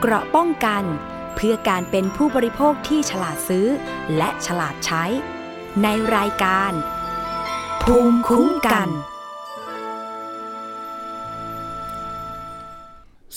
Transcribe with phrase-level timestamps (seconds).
[0.00, 0.84] เกราะป้องกัน
[1.34, 3.66] เพื่อการเป็นผู้บริโภคที่ฉลาดซื้อ
[4.16, 5.04] และฉลาดใช้
[5.82, 6.72] ในรายการ
[7.82, 8.88] ภูมิคุ้มกัน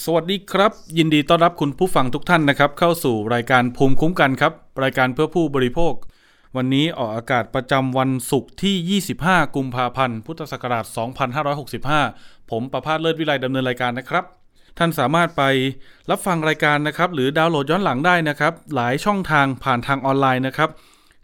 [0.04, 4.54] สวัสดีครับ ยินดีต้อนรับคุณผู้ฟังทุกท่านนะครับ เข้าสู่รายการภูมิคุ้มกันครับ
[4.84, 5.94] รายการเพื่อผู้บริโภค
[6.56, 10.86] วันนี้ออกอากาศประจำวันศุกร์ที่ 25 กุมภาพันธ์ พุทธศักราช
[11.68, 14.26] 2565 ผมประพาสเลิศวิไลดำเนินรายการนะครับ
[14.78, 15.44] ท่านสามารถไป
[16.10, 20.70] รับฟังรายการนะครับ หรือดาวน์โหลดย้อนหลังได้นะครับ หลายช่องทางผ่านทางออนไลน์นะครับ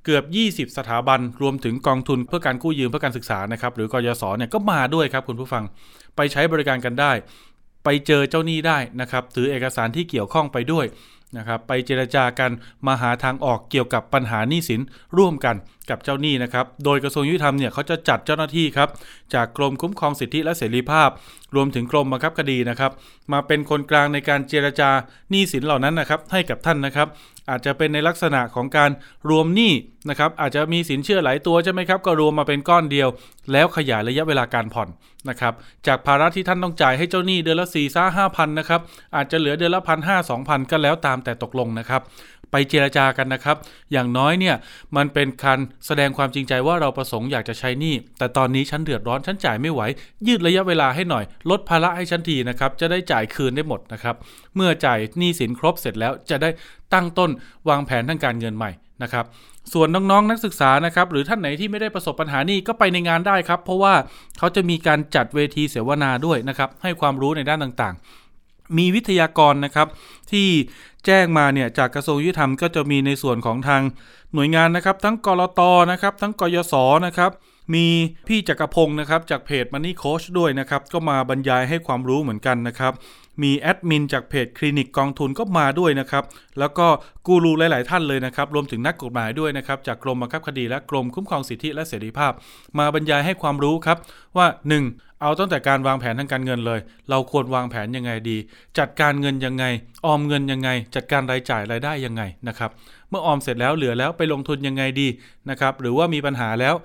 [0.06, 0.24] เกือบ
[0.70, 5.64] 20 สถาบันรวมถึงกองทุนเพื่อการกู้ยืมเพื่อการศึกษานะครับหรือกยศเนี่ยก็มาด้วยครับคุณผู้ฟัง
[6.16, 7.12] ไปใช้บริการกันได้
[7.84, 10.86] ไปเจอเจ้าหนี้ได้นะครับถือเอกสารที่เกี่ยวข้องไปด้วย
[11.38, 12.52] นะครับไปเจรจากัน
[12.88, 14.82] มาหาทางออกเกี่ยวกับปัญหาหนี้สิน
[15.18, 15.56] ร่วมกัน
[15.90, 18.90] กับเจ้าหนี้นะครับ โดยกระทรวงยุติธรรมเนี่ยเขาจะจัดเจ้าหน้าที่ครับ
[19.34, 21.10] จากกรมคุ้มครองสิทธิและเสรีภาพ
[21.56, 22.92] รวมถึงกรมบังคับคดีนะครับ
[23.34, 24.90] มาเป็นคนกลางในการเจรจา
[25.30, 27.08] หนี้สินเหล่านั้นนะครับ ให้กับท่านนะครับ
[27.50, 28.92] อาจจะเป็นในลักษณะของการ
[29.30, 29.74] รวมหนี้
[30.10, 33.08] นะครับ อาจจะมีสินเชื่อหลายตัวใช่ไหมครับ ก็รวมมาเป็นก้อนเดียว
[33.52, 34.90] แล้วขยายระยะเวลาการผ่อน
[35.30, 35.54] นะครับ
[35.88, 38.82] จากภาระที่ท่านต้องจ่ายให้เจ้าหนี้เดือนละ4ี่ซ่าห้าพันนะครับ
[39.16, 42.02] อาจจะเหลือเดือนละพันห้าสองพันก็แล้วตามแต่ตกลงนะครับ
[42.54, 43.58] ไปเจรจากันนะครับ
[43.92, 44.56] อย่างน้อยเนี่ย
[44.98, 49.82] มันเป็นการแสดงความจริงใจว่าเราประสงค์อยากจะใช้หนี้แต่ตอนนี้ฉันเดือดร้อนฉันจ่ายไม่ไหว
[50.28, 54.16] ยืดระยะเวลาให้หน่อย ลดภาระให้ฉันทีนะครับ จะได้จ่ายคืนได้หมดนะครับ
[54.56, 56.50] เมื่อจ่ายหนี้สินครบเสร็จแล้วจะได้
[56.94, 57.30] ตั้งต้น
[57.70, 58.72] วางแผนทางการเงินใหม่
[59.04, 59.26] นะครับ
[59.74, 63.94] ส่วนน้องๆนนักศึกษานะครับหรือท่านไหนที่ไม่ได้ประสบปัญหานี้ก็ไปในงานได้ครับ เพราะว่า
[64.38, 68.23] เขาจะมีการจัดเวทีเสวนาด้วยนะครับให้ความรู้ในด้านต่างๆ
[68.78, 69.88] มีวิทยากรนะครับ
[70.32, 70.48] ที่
[71.06, 73.82] แจ้งมาเนี่ยจากกระทรวงยุติธรรมก็จะมีในส่วนของทาง
[74.34, 76.74] หน่วยงานนะครับ ทั้งกรตนะครับทั้งกยศ
[77.08, 77.32] นะครับ
[77.76, 77.86] มี
[78.28, 82.94] พี่จักรพงศ์นะครับจากเพจ Money Coach ด้วยนะครับ ก็มาบรรยายให้ความรู้เหมือนกันนะครับ
[83.44, 86.24] มีแอดมินจากเพจคลินิกกองทุนก็มาด้วยนะครับ
[86.60, 86.88] แล้วก็
[87.28, 92.32] กูรูหลาย ๆ ท่านเลยนะครับ รวมถึงนักกฎหมายด้วยนะครับ จากกรมบังคับคดีและกรมคุ้มครองสิทธิและเสรีภาพ
[92.80, 93.98] มาบรรยายให้ความรู้ครับ
[94.38, 94.48] ว่า
[94.86, 95.13] 1.
[95.24, 96.80] เอาตั้งแต่การวางแผนทางการเงินเลย
[97.10, 98.38] เราควรวางแผนยังไงดี
[98.80, 99.66] จัดการเงินยังไง
[100.06, 102.72] ออมเงินยังไง จัดการรายจ่ายรายได้ยังไงนะครับ
[103.10, 105.08] เมื่อออมเสร็จแล้วเหลือแล้วไปลงทุนยังไงดี
[105.50, 106.76] นะครับ หรือว่ามีปัญหาแล้ว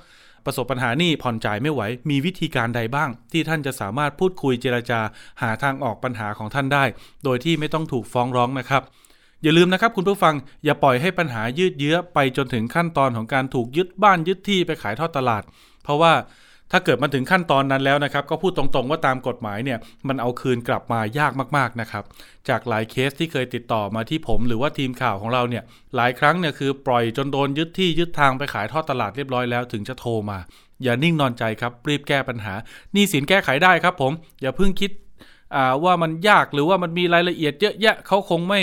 [0.45, 5.01] ประสบปัญหานี่ผ่อนจ่ายไม่ไหว มีวิธีการใดบ้าง ที่ท่านจะสามารถพูดคุยเจรจา
[5.43, 6.85] หาทางออกปัญหาของท่านได้
[7.25, 8.83] โดยที่ไม่ต้องถูกฟ้องร้องนะครับ
[9.43, 10.35] อย่าลืมนะครับคุณผู้ฟัง
[10.65, 15.43] อย่าปล่อยให้ปัญหายืดเยื้อไปจนถึงขั้นตอนของการถูกยึดบ้านยึดที่ไปขายทอดตลาด
[15.83, 16.13] เพราะว่า
[16.73, 19.79] ถ้าเกิดมาถึงขั้นตอนนั้นแล้วนะครับ ก็พูดตรงๆว่าตามกฎหมายเนี่ย
[20.09, 22.05] มันเอาคืนกลับมายากมากๆนะครับ
[22.49, 25.65] จากหลายเคสที่เคยติดต่อมาที่ผม หรือว่าทีมข่าวของเราเนี่ย
[25.97, 30.39] หลายครั้งเนี่ยคือปล่อยจนโดนยึดที่ยึดทางไปขายทอดตลาดเรียบร้อยแล้วถึงจะโทรมา
[30.83, 32.55] อย่านิ่งนอนใจครับรีบแก้ปัญหา
[32.95, 34.13] นี้สินแก้ไขได้ครับ ผม
[34.43, 34.91] อย่าเพิ่งคิด
[35.85, 38.61] ว่ามันยากหรือว่ามันมีรายละเอียดเยอะแยะเขาคงไม่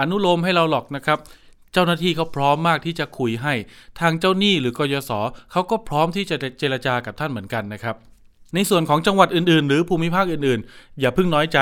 [0.00, 1.18] อนุโลมให้เราหรอกนะครับ
[1.76, 3.54] เจ้าหน้าที่เขาพร้อมมากที่จะคุยให้
[4.00, 5.12] ทางเจ้าหนี้หรือกยศ
[5.52, 7.96] เขาก็พร้อมที่จะเจรจากับท่านเหมือนกันนะครับ
[8.54, 11.58] ในส่วนของจังหวัดอื่นๆ หรือภูมิภาคอื่นๆ อย่าเพิ่งน้อยใจ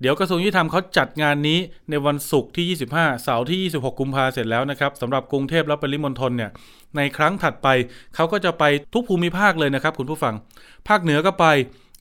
[0.00, 1.58] เดี๋ยวกระทรวงยุติธรรมเขาจัดงานนี้
[1.90, 6.50] ในวันศุกร์ที่ 25 เสาร์ที่ 26 กุมภาเสร็จแล้วนะครับสำหรับกรุงเทพและปริมณฑลเนี่ย
[6.96, 7.68] ในครั้งถัดไป
[8.14, 8.64] เขาก็จะไป
[8.94, 10.34] ทุกภูมิภาคเลยนะครับ คุณผู้ฟัง
[10.88, 11.46] ภาคเหนือก็ไป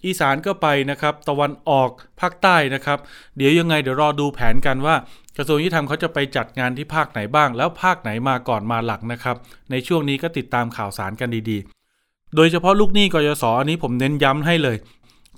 [0.05, 1.89] อีสานก็ไปนะครับ ตะวันออก
[2.21, 2.99] ภาคใต้นะครับ
[3.37, 4.95] เดี๋ยวยังไงเดี๋ยวรอดูแผนกันว่า
[5.37, 9.35] กระทรวงยุติธรรมเขาจะไปจัดงานที่ภาคไหนบ้าง แล้วภาคไหนมาก่อนมาหลังนะครับ
[9.71, 14.77] ในช่วงนี้ก็ติดตามข่าวสารกันดีๆ โดยเฉพาะลูกหนี้กยศอันนี้ผมเน้นย้ำให้เลย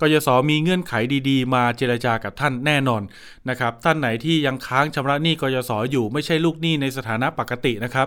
[0.00, 0.92] กยศมีเงื่อนไข
[1.28, 3.02] ดีๆ มาเจรจากับท่านแน่นอน
[3.48, 8.06] นะครับท่านไหนที่ยังค้างชำระหนี้กยศอยู่ไม่ใช่ลูกหนี้ในสถานะปกตินะครับ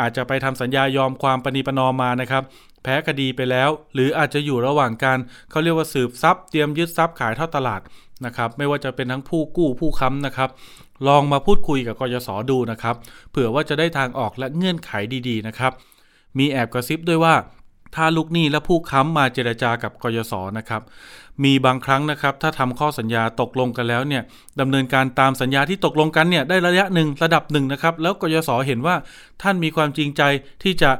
[0.00, 2.42] อาจจะไปทำสัญญายอมความปณีปนอมมานะครับ
[2.82, 5.18] แพ้คดีไปแล้ว หรืออาจจะอยู่ระหว่างการ
[5.50, 7.80] เขาเรียกว่าสืบทรัพย์เตรียมยึดทรัพย์ขายท่าตลาด
[8.26, 10.50] นะครับ ไม่ว่าจะเป็นทั้งผู้กู้ผู้ค้ำนะครับ
[11.06, 12.96] ลองมาพูดคุยกับกยศดูนะครับ
[13.30, 14.90] เผื่อว่าจะได้ทางออกและเงื่อนไข
[15.28, 15.72] ดีๆนะครับ
[16.38, 17.34] มีแอบกระซิบด้วยว่า
[17.94, 20.82] ถ้าลูกหนี้และผู้ค้ำมาเจรจากับกยศนะครับ
[21.44, 24.22] มีบางครั้งนะครับ ถ้าทำข้อสัญญาตกลงกันแล้วเนี่ย
[24.60, 28.96] ดำเนินการตามสัญญาที่ตกลงกันเนี่ยได้ระยะหนึ่งระดับหนึ่งนะครับ แล้วกยศเห็นว่า
[29.42, 30.22] ท่านมีความจริงใจ
[30.62, 30.90] ที่จะ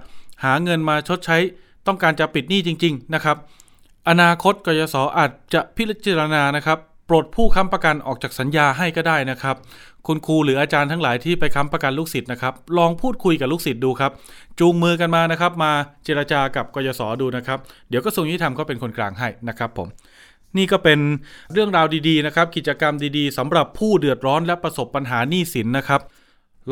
[0.45, 1.37] หาเงินมาชดใช้
[1.87, 3.37] ต้องการจะปิดหนี้จริง ๆ นะครับ
[4.09, 6.79] อนาคตกยศอาจจะพิจารณานะครับ
[7.09, 9.57] ปลดผู้ค้ำประกันออกจากสัญญาให้ก็ได้นะครับ
[10.07, 14.13] คุณครูหรืออาจารย์ทั้งหลายที่ไปค้ำประกันลูกศิษย์นะครับ ลองพูดคุยกับลูกศิษย์ดูครับ
[14.59, 15.73] จูงมือกันมานะครับ มา
[16.05, 17.59] เจรจากับกยศดูนะครับ
[17.89, 19.89] เดี๋ยวก็ทรวงยุติธรรมก็เป็นคนกลางให้นะครับผม
[20.57, 20.99] นี่ก็เป็น
[21.53, 26.01] เรื่องราวดีๆนะครับ กิจกรรมดีๆสำหรับผู้เดือดร้อนและประสบปัญหาหนี้สินนะครับ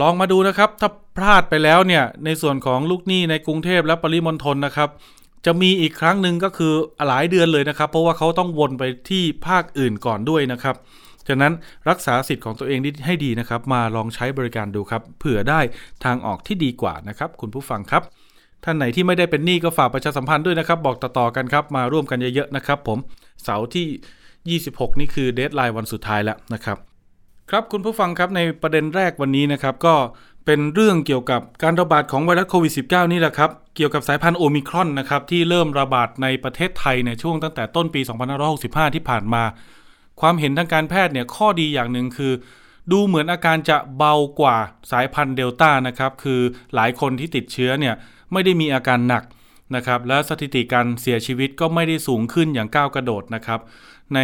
[0.00, 4.88] ลองมาดูนะครับ ถ้าพลาดไปแล้วเนี่ยในส่วนของลูกหนี้ในกรุงเทพและปริมณฑลนะครับ
[5.46, 6.72] จะมีอีกครั้งหนึ่งก็คือ
[7.08, 10.76] หลายเดือนเลยนะครับ เพราะว่าเขาต้องวนไปที่ภาคอื่นก่อนด้วยนะครับ
[11.28, 11.52] ฉะนั้น
[11.88, 15.60] รักษาสิทธิ์ของตัวเองให้ดีนะครับ มาลองใช้บริการดูครับเผื่อได้
[16.04, 18.02] ทางออกที่ดีกว่านะครับ คุณผู้ฟังครับ
[18.64, 22.98] ท่านไหนที่ไม่ได้เป็นหนี้ก็ฝากประชาสัมพันธ์ด้วยนะครับ บอกต่อๆกันครับ มาร่วมกันเยอะๆนะครับ ผม
[23.44, 26.78] เสาร์ที่ 26 นี่คือ deadline วันสุดท้ายแล้วนะครับ
[27.50, 29.94] ครับคุณผู้ฟังครับในประเด็นแรกวันนี้นะครับ ก็
[30.46, 38.00] เป็นเรื่องเกี่ยวกับการระบาดของไวรัสโควิด -19 นี่แหละครับ เกี่ยวกับสายพันธุ์โอมิครอนนะครับ ที่เริ่มระบาดในประเทศไทยในช่วงตั้งแต่ต้นปี
[38.48, 39.42] 2565 ที่ผ่านมา
[40.20, 42.32] ความเห็นทางการแพทย์เนี่ยข้อดีอย่างหนึ่งคือ
[42.92, 44.56] ดูเหมือนอาการจะเบากว่า
[44.90, 46.40] สายพันธุ์เดลต้านะครับ คือ
[46.74, 47.94] หลายคนที่ติดเชื้อเนี่ย
[48.32, 49.24] ไม่ได้มีอาการหนัก
[49.76, 53.60] นะครับ และสถิติการเสียชีวิตก็ไม่ได้สูงขึ้นอย่างก้าวกระโดดนะครับ
[54.14, 54.20] ใน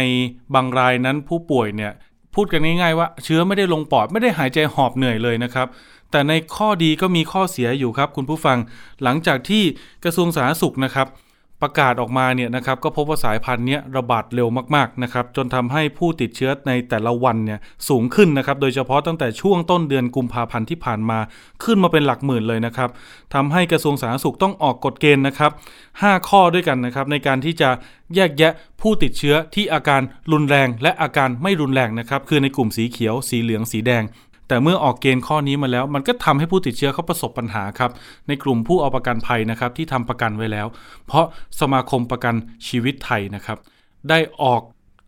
[0.53, 1.91] บางรายนั้นผู้ป่วยเนี่ย
[2.35, 5.67] พูดกันง่ายๆว่าเชื้อไม่ได้ลงปอดไม่ได้หายใจหอบเหนื่อยเลยนะครับ
[6.11, 8.57] แต่ในข้อดีก็มีข้อเสียอยู่ครับคุณผู้ฟัง
[9.03, 9.63] หลังจากที่
[10.03, 11.09] กระทรวงสาธารณสุขนะครับ
[11.65, 17.59] ประกาศออกมาเนี่ยนะครับก็พบว่าสายพันธุ์นี้ระบาดเร็วมากๆนะครับจนทำให้ผู้ติดเชื้อในแต่ละวันเนี่ย
[17.89, 21.19] สูงขึ้นนะครับโดยเฉพาะตั้งแต่ช่วงต้นเดือนกุมภาพันธ์ที่ผ่านมา
[21.63, 22.89] ขึ้นมาเป็นหลักหมื่นเลยนะครับ
[23.33, 25.51] ทำให้กระทรวงสาธารณสุขต้องออกกฎเกณฑ์นะครับ
[25.89, 27.69] 5 ข้อด้วยกันนะครับในการที่จะ
[28.15, 34.03] แยกแยะผู้ติดเชื้อที่อาการรุนแรงและอาการไม่รุนแรงนะครับคือในกลุ่มสีเขียว สีเหลืองสีแดง
[34.51, 37.91] แต่เมื่อออกเกณฑ์ข้อนี้มาแล้ว มันก็ทำให้ผู้ติดเชื้อเขาประสบปัญหาครับ
[38.27, 40.67] ในกลุ่มผู้เอาประกันภัยนะครับที่ทำประกันไว้แล้ว
[41.07, 41.25] เพราะ
[41.59, 42.35] สมาคมประกัน
[42.67, 43.57] ชีวิตไทยนะครับ
[44.09, 44.61] ได้ออก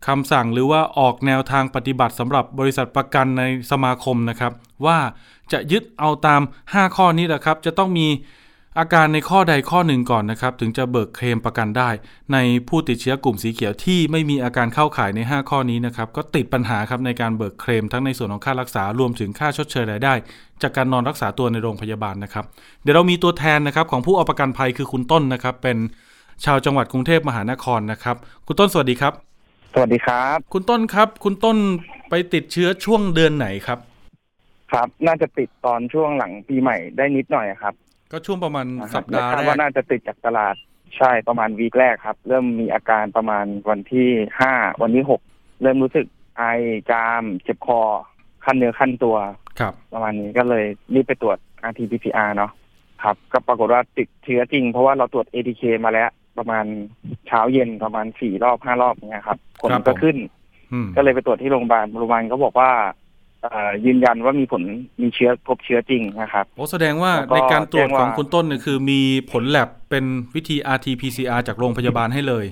[0.08, 4.52] คำสั่งหรือว่าออกแนวทางปฏิบัติสำหรับบริษัทประกันในสมาคมนะครับ
[4.86, 4.98] ว่า
[5.52, 8.08] จะยึดเอาตาม 5 ข้อนี้แหละครับ จะต้องมี
[8.80, 11.90] อาการในข้อใดข้อหนึ่งก่อนนะครับ ถึงจะเบิกเคลมประกันได้
[12.34, 12.38] ใน
[12.68, 20.14] ผู้ติดเชื้อกลุ่มสีเขียวที่ไม่มีอาการเข้าข่ายใน 5 ข้อนี้นะครับ ก็ติดปัญหาครับในการเบิกเคลมทั้งในส่วนของค่ารักษารวมถึงค่าชดเชยรายได้
[20.62, 22.46] จากการนอนรักษาตัวในโรงพยาบาลนะครับ
[22.82, 25.78] เดี๋ยวเรามีตัวแทนนะครับของผู้เอาประกันภัยคือคุณต้นนะครับ เป็น
[26.46, 28.16] ชาวจังหวัดกรุงเทพมหานครนะครับ
[28.48, 29.14] คุณต้นสวัสดีครับ
[29.74, 31.58] สวัสดีครับ คุณต้นครับ คุณต้น
[32.10, 33.80] ไปติดเชื้อช่วงเดือนไหนครับ
[34.72, 37.74] ครับ น่าจะติดตอนช่วงหลังปีใหม่ได้นิดหน่อยครับ
[38.14, 40.56] ก็ช่วงประมาณนะคสัรับปดาห์คาดแรว่ากน่าจะติดจากตลาด
[40.98, 45.22] ใช่ประมาณวีคแรกครับ เริ่มมีอาการประมาณวันที่ห้าวันที่หก
[45.62, 46.06] เริ่มรู้สึก
[46.38, 46.44] ไอ
[46.92, 47.82] จาม เจ็บคอ
[48.46, 49.18] ขั้นเนื้อขั้นตัว
[49.60, 51.38] ครับ ประมาณนี้ก็เลยรีบไปตรวจ
[51.70, 52.52] RT-PCR เนาะ
[53.04, 56.66] ครับ ก็ปรากฏว่าติดเชื้อจริง เพราะว่าเราตรวจ ATK มาแล้ว ประมาณ
[57.28, 60.18] เช้าเย็นประมาณสี่รอบห้ารอบเนี้ยครับผลครับก็ผมขึ้น
[60.72, 63.03] อืมก็เลยไปตรวจที่โรงพยาบาลโรงพยาบาลเขาบอกว่าเอ่อ
[63.86, 64.64] ยืนยันว่ามีผล
[65.02, 69.00] มีเชื้อพบเชื้อจริงนะครับโอ้แสดงว่าแล้วก็ในการตรวจแจ้งว่าของคุณต้นเนี่ยคือมี
[69.32, 72.46] ผลแลบเป็นวิธี RT-PCR จากโรงพยาบาลให้เลย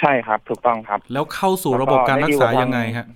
[0.00, 3.06] ใช่ครับ ถูกต้องครับ แล้วเข้าสู่ระบบการรักษายังไงฮะ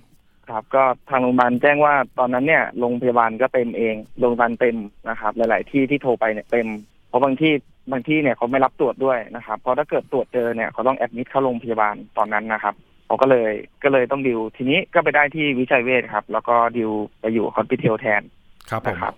[0.49, 4.77] ครับก็ทางโรงพยาบาลแจ้งว่าตอนนั้นเนี่ยโรงพยาบาลก็เต็มเองโรงพยาบาลเต็ม
[5.09, 6.67] นะครับ หลาย ๆ ที่ที่โทรไปเนี่ยเต็ม
[7.07, 7.53] เพราะบางที่
[7.91, 12.75] บางที่เนี่ยเขาไม่รับตรวจด้วยนะครับเพราะถ้าเกิดตรวจเจอเนี่ยเขาต้องแอดมิดเข้าโรงพยาบาลตอนนั้นนะครับ
[13.11, 13.53] เขาก็เลย
[13.83, 18.21] ก็เลยต้องดิวทีนี้ก็ไปได้ที่วิชัยเวชครับ แล้วก็ดิวไปอยู่คอนพิเทลแทน
[18.69, 19.13] ครับผมนะครับ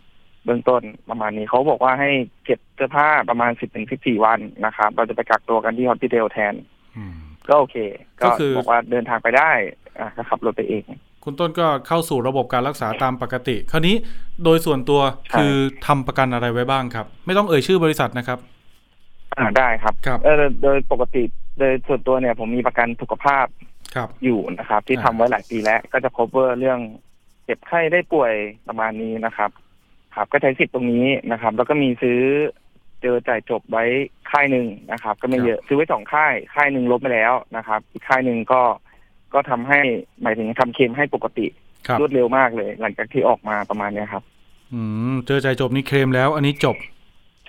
[0.46, 2.10] เบื้องต้นประมาณนี้เขาบอกว่าให้
[2.46, 6.54] เก็บเสื้อผ้าประมาณสิบถึงสิบสี่วันนะครับ เราจะไปกักตัวกันที่ฮอสพิทอลแทน
[6.96, 7.16] อืม
[7.50, 7.76] ก็โอเค
[8.22, 9.52] ก็ก็คือบอกว่าเดินทางไปได้
[10.00, 10.84] อะก็ขับรถไปเอง
[11.24, 13.96] คุณต้นก็เข้าสู่ระบบการรักษาตามปกติ คราวนี้
[14.44, 15.56] โดยส่วนตัวใช่คือ
[15.88, 18.40] ทำประกันอะไรไว้บ้างครับ ไม่ต้องเอ่ยชื่อบริษัทนะครับ
[19.38, 21.24] อ่าได้ครับครับเออโดยปกติ
[21.60, 23.73] โดยส่วนตัวเนี่ยผมมีประกันสุขภาพครับ
[24.24, 26.80] อยู่นะครับ ที่อ่าทำไว้หลายปีแล้วก็จะ cover เรื่อง
[27.46, 28.34] เจ็บไข้ได้ป่วย
[28.68, 29.50] ประมาณนี้นะครับ
[30.16, 32.20] ครับ ก็ใช้สิทธิ์ตรงนี้นะครับ แล้วก็มีซื้อ
[33.02, 33.86] เจอจ่ายจบไว้
[34.32, 38.62] ค่ายหนึ่งนะครับ ก็ไม่เยอะซื้อไว้สองค่ายค่ายหนึ่งลบไปแล้วนะครับ อีกค่ายหนึ่งก็
[39.34, 39.80] ก็ทำให้
[40.22, 41.46] หมายถึงทำเคลมให้ปกติ
[41.88, 44.24] ครับรวดเร็วมากเลย หลังจากที่ออกมาประมาณเนี้ยครับ
[44.74, 44.82] อื
[45.12, 46.76] มเจอใจจบนี่เคลมแล้ว อันนี้จบ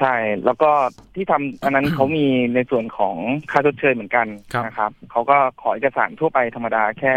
[0.01, 0.71] ใช่ แล้วก็
[1.15, 3.17] ที่ทำอันนั้นเขามีในส่วนของ
[3.51, 7.15] ค่าชดเชยเหมือนกันครับนะครับเขาก็ขอเอกสารทั่วไปธรรมดาแค่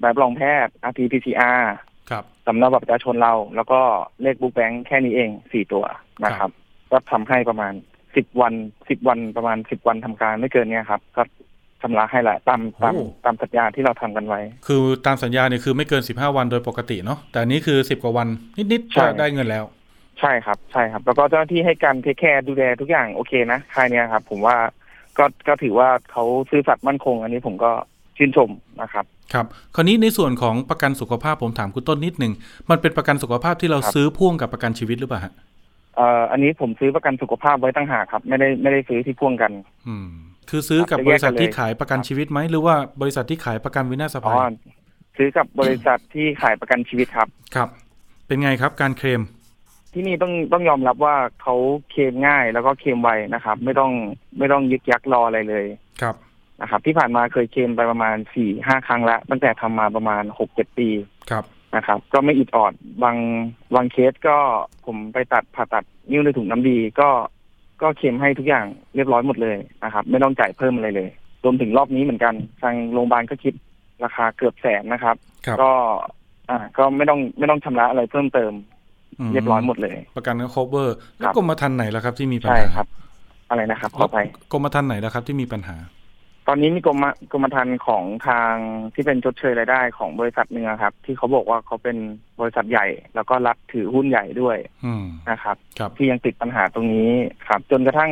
[0.00, 1.62] แบบรองแพทย์ RT-PCR
[2.10, 3.80] ครับสำเนาบัตรประชาชนเรา แล้วก็
[4.22, 5.84] เลขบุ๊กแบงค์แค่นี้เองสี่ตัว
[6.24, 6.50] นะครับ
[6.90, 7.72] ก็ทำให้ประมาณ
[8.16, 8.54] สิบวัน
[8.88, 11.22] สิบวันประมาณสิบวันทำการไม่เกินเนี้ยครับก็
[11.82, 18.28] ชำระให้แหละตามตามโอ้ตามสัญญาที่เราทำกันไว้ คือตามสัญญาเนี่ยคือไม่เกิน15วันโดยปกติเนาะแต่อันนี้คือ10กว่าวัน
[18.72, 19.64] นิดๆใช่ก็ได้เงินแล้ว
[20.20, 24.56] ใช่ครับใช่ครับ แล้วก็เจ้าหน้าที่ให้การเทคแคร์ดูแลทุกอย่างโอเคนะค่ายเนี้ยครับ ผมว่า
[25.18, 27.70] ก็ก็ถือว่าเขาซื่อสัตย์มั่นคง อันนี้ผมก็
[28.16, 28.50] ชื่นชม
[28.82, 32.32] นะครับ ครับคราวนี้ในส่วนของประกันสุขภาพผมถามคุณต้นนิดหนึ่ง
[32.70, 35.32] มันเป็นประกันสุขภาพที่เราครับซื้อพ่วงกับประกันชีวิตหรือเปล่าฮะ
[35.96, 39.52] เอ่ออันนี้ผมซื้อประกันสุขภาพไว้ตั้งหากครับ ไม่ได้ไม่ได้ซื้อที่พ่วงกัน
[39.88, 40.08] อืม
[40.50, 44.52] คือซื้อกับครับบริษัทจะแยกกันเลยที่ขายประกันชีวิตไหมหรือว่าบริษัทที่ขายประกันวินาศอ๋ภัอย
[45.16, 47.68] ซื้อกับบริษัทที่ขายประกันชีวิตครับ ครับ
[48.26, 49.22] เป็นไงครับการเคลม
[49.98, 51.54] ที่นี่ต้องต้องยอมรับว่าเขา
[51.90, 53.92] เคลมง่ายแล้วก็เคลมไวนะครับ ไม่ต้อง
[54.38, 55.66] ไม่ต้องยึกยักรออะไรเลย
[56.00, 56.14] ครับ
[56.60, 60.88] นะครับ ที่ผ่านมาเคยเคลมไปประมาณสี่ห้าครั้งแล้วตั้งแต่ทำมาประมาณหกเจ็ดปี
[61.30, 61.44] ครับ
[61.76, 62.72] นะครับ ก็ไม่อิดออด
[63.02, 63.16] บาง
[63.74, 64.36] บางเคสก็
[64.86, 67.08] ผมไปตัดผ่าตัดนิ้วในถุงน้ำดีก็
[67.82, 71.08] ก็เคลมให้ทุกอย่างเรียบร้อยหมดเลยนะครับ ไม่ต้องจ่ายเพิ่มอะไรเลย
[71.44, 73.54] รวมถึงรอบนี้เหมือนกัน ทางโรงพยาบาลก็คิด
[74.04, 75.70] ราคาเกือบแสนนะครับครับก็
[76.50, 78.75] อ่าก็ไม่ต้องไม่ต้องชำระอะไรเพิ่มเติมม
[79.32, 82.86] เรียบร้อยหมดเลย ประกันก็ cover แล้วกรมธรรม์ไหนล่ะครับที่มีปัญใช่หาครับ
[83.50, 84.18] อะไรนะครับขอไป
[84.52, 85.76] กรมธรรม์ไหนล่ะครับที่มีปัญหา
[86.48, 88.54] ตอนนี้มีกรมกรมธรรม์ของทาง
[88.94, 91.96] ที่เป็นชดเชยรายได้ของบริษัทหนึ่งอะครับ ที่เขาบอกว่าเขาเป็น
[92.40, 97.10] บริษัทใหญ่ แล้วก็รัฐถือหุ้นใหญ่ด้วยอืมนะครับครับที่ยังติดปัญหาตรงนี้
[97.48, 98.10] ครับ จนกระทั่ง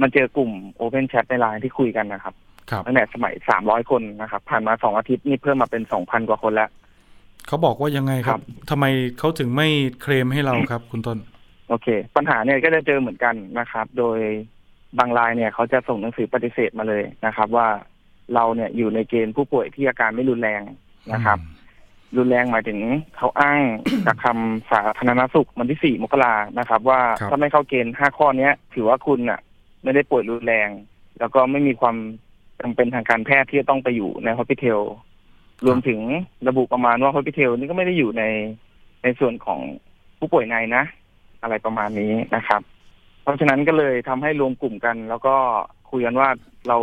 [0.00, 2.34] มาเจอกลุ่ม Open Chat ในไลน์ที่คุยกันนะครับ
[2.70, 6.70] ครับตั้งแต่สมัยสามร้อยคนนะครับ ผ่านมาสองอาทิตย์นี่เพิ่มมาเป็นสองพันกว่าคนแล้ว
[7.46, 8.84] เขาบอกว่ายังไงครัครับบทำไม
[9.18, 9.68] เขาถึงไม่
[10.02, 11.18] เคลมให้เราครับ คุณต้น
[11.68, 14.18] โอเค ปัญหาเนี่ยก็จะเจอเหมือนกันนะครับ โดย
[14.98, 17.68] บางรายเนี่ยเขาจะส่งหนังสือปฏิเสธมาเลยนะครับ ว่า
[18.34, 20.62] เราเนี่ยอยู่ในเกณฑ์ผู้ป่วยที่อาการไม่รุนแรง
[21.12, 21.38] นะครับ
[22.16, 22.78] รุนแรงหมายถึง
[23.16, 23.60] เขาอ้าง
[24.06, 29.40] จากคำสาธารณสุขวันที่สี่มกรานะครับ ว่าครับถ้าไม่เข้าเกณฑ์ห้าข้อเนี้ย ถือว่าคุณน่ะ
[29.82, 30.68] ไม่ได้ป่วยรุนแรง
[31.18, 31.96] แล้วก็ไม่มีความ
[32.60, 34.82] จำเป็นทางการแพทย์ที่จะต้องไปอยู่ในฮอสพิทอล
[35.64, 36.00] รวมถึง
[36.48, 38.22] ระบุประมาณว่าฮอสพิทลนี่ก็ไม่ได้อยู่ใน
[39.02, 39.60] ในส่วนของ
[40.18, 40.84] ผู้ป่วยในนะ
[41.42, 42.60] อะไรประมาณนี้นะครับ
[43.22, 45.36] เพราะฉะนั้นก็เลยทำให้รวมกลุ่มกัน แล้วก็
[45.90, 46.28] คุยกันว่า
[46.68, 46.78] เรา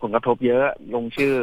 [0.00, 1.34] ผลกระทบเยอะลงชื่อ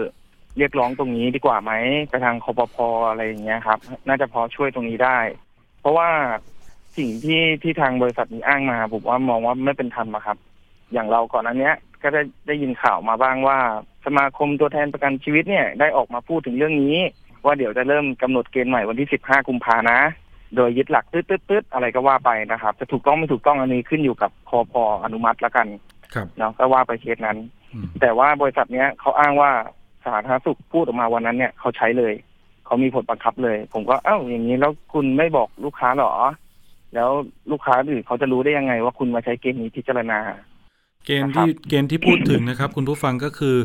[0.57, 1.71] เรียกร้องตรงนี้ดีกว่าไหม
[2.09, 5.17] ไปทางคอปพออะไรอย่างเงี้ยครับ น่าจะพอช่วยตรงนี้ได้
[5.79, 6.09] เพราะว่า
[6.97, 10.37] สิ่งที่ที่ทางบริษัทนี้อ้างมาผมว่ามองว่าไม่เป็นธรรมครับ
[10.93, 13.57] อย่างเราก่อนอันเนี้ย ก็ได้ได้ยินข่าวมาบ้างว่า
[14.05, 16.97] สมาคมตัวแทนประกันชีวิตเนี่ยได้ออกมาพูดถึงเรื่องนี้
[17.45, 19.99] ว่าเดี๋ยวจะเริ่มกำหนดเกณฑ์ใหม่วันที่15กุมภานะ
[20.55, 25.67] โดยยึดหลักตืดๆๆอะไรก็ว่าไปนะครับ จะถูกต้องไม่ถูกต้องอันนี้ขึ้นอยู่กับคอพออนุมัติแล้วกัน
[26.13, 27.37] ครับเนาะก็ว่าไปเคสนั้น
[27.73, 29.51] อืมแต่ว่าบริษัทเนี้ยเขาอ้างว่า
[30.05, 32.13] สาธารณสุขพูดออกมาวันนั้นเนี่ยเขาใช้เลย
[32.65, 36.13] เขามีผลบังคับเลย ผมก็เอ้าอย่างนี้แล้วคุณไม่บอกลูกค้าเหรอ
[36.95, 37.09] แล้ว
[37.51, 40.19] ลูกค้าอื่นเขาจะรู้ได้ยังไงว่าคุณมาใช้เกณฑ์นี้พิจารณา
[41.05, 43.57] เกณฑ์ที่เกณฑ์ที่พูดถึงนะครับ คุณผู้ฟังก็คือ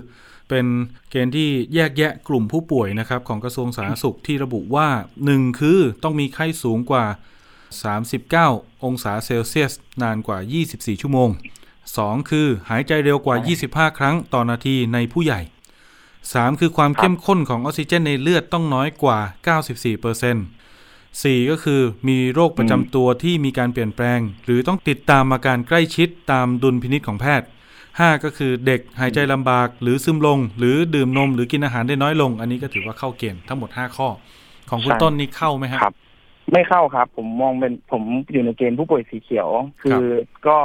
[0.49, 0.67] เป็น
[1.11, 4.89] เกณฑ์ที่แยกแยะกลุ่มผู้ป่วยนะครับ ของกระทรวงสาธารณสุขที่ระบุว่า
[5.25, 7.05] 1 คือต้องมีไข้สูงกว่า
[8.35, 10.39] 39 องศาเซลเซียส นานกว่า
[10.71, 11.31] 24 ชั่วโมง
[11.79, 13.37] 2 คือหายใจเร็วกว่า
[13.89, 15.41] 25 ครั้งต่อนาทีในผู้ใหญ่
[16.01, 19.19] 3 คือความเข้มข้นของออกซิเจนในเลือดต้องน้อยกว่า
[19.97, 20.68] 94%
[21.17, 27.49] 4 ก็คือมีโรคประจำตัวที่มีการเปลี่ยนแปลง หรือต้องติดตามอาการใกล้ชิดตามดุลพินิษของแพทย์
[27.91, 34.09] 5 ก็คือเด็กหายใจลำบาก หรือซึมลง หรือดื่มนม หรือกินอาหารได้น้อยลง อันนี้ก็ถือว่าเข้าเกณฑ์ทั้งหมด 5 ข้อ
[34.71, 35.95] ของคุณใช่ต้นนี้เข้าไหมฮะครับ
[36.53, 39.49] ไม่เข้าครับ ผมมองเป็นผมอยู่ในเกณฑ์ผู้ป่วยสีเขียว
[39.83, 40.05] คือ
[40.49, 40.59] ก็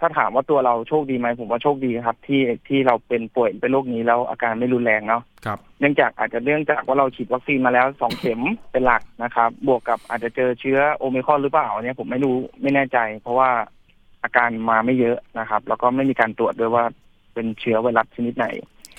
[0.00, 8.40] ถ้าถามว่าตัวเราโชคดีไหมผมว่าโชคดีครับ ที่ที่เราเป็นป่วยเป็นโรคนี้แล้วอาการไม่รุนแรงเนาะครับเนื่องจากอาจจะเนื่องจากว่าเราฉีดวัคซีนมาแล้วสองเข็ม
[8.72, 13.50] เป็นหลักนะครับ บวกกับอาจจะเจอเชื้อโอมิครอนหรือเปล่าอันเนี่ยผมไม่รู้ไม่แน่ใจ เพราะว่า
[14.24, 16.84] อาการมาไม่เยอะนะครับ แล้วก็ไม่มีการตรวจด้วยว่า
[17.34, 18.46] เป็นเชื้อไวรัสชนิดไหน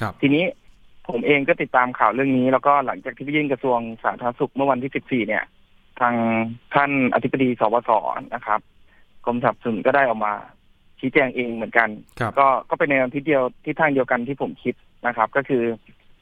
[0.01, 0.43] ครับทีนี้
[1.10, 5.43] ผมเองก็ติดตามข่าวเรื่องนี้ แล้วก็หลังจากที่ไปยื่นกระทรวงสาธารณสุขเมื่อวันที่ 14 เนี่ย
[6.00, 6.15] ทาง
[6.74, 7.89] ท่านอธิบดีสบส
[8.36, 8.60] นะครับ
[9.25, 10.34] กรมสนับสนุนก็ได้ออกมา
[11.01, 11.89] ชี้แจงเองเหมือนกัน
[12.20, 14.75] ครับก็ก็เป็นในแนวทิศเดียวที่ทางเดียวกันที่ผมคิด
[15.08, 15.63] นะครับ ก็คือ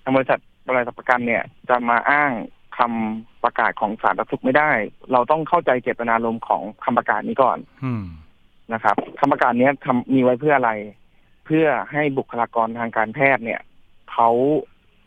[0.04, 2.32] ทางบริษัทบริษัทประกันเนี่ยจะมาอ้าง
[2.78, 4.72] คำประกาศของสาธารณสุขไม่ได้
[5.12, 8.04] เราต้องเข้าใจเจตนารมณ์ของคำประกาศนี้ก่อนอืม
[8.74, 10.72] นะครับคำประกาศเนี้ยทำมีไว้เพื่ออะไร
[11.46, 13.62] เพื่อให้บุคลากรทางการแพทย์เนี่ย
[14.12, 14.30] เขา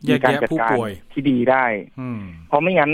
[0.07, 1.65] แยมีกการแยะจัดผู้การป่วยที่ดีได้
[2.01, 2.93] อืมเพราะไม่งั้น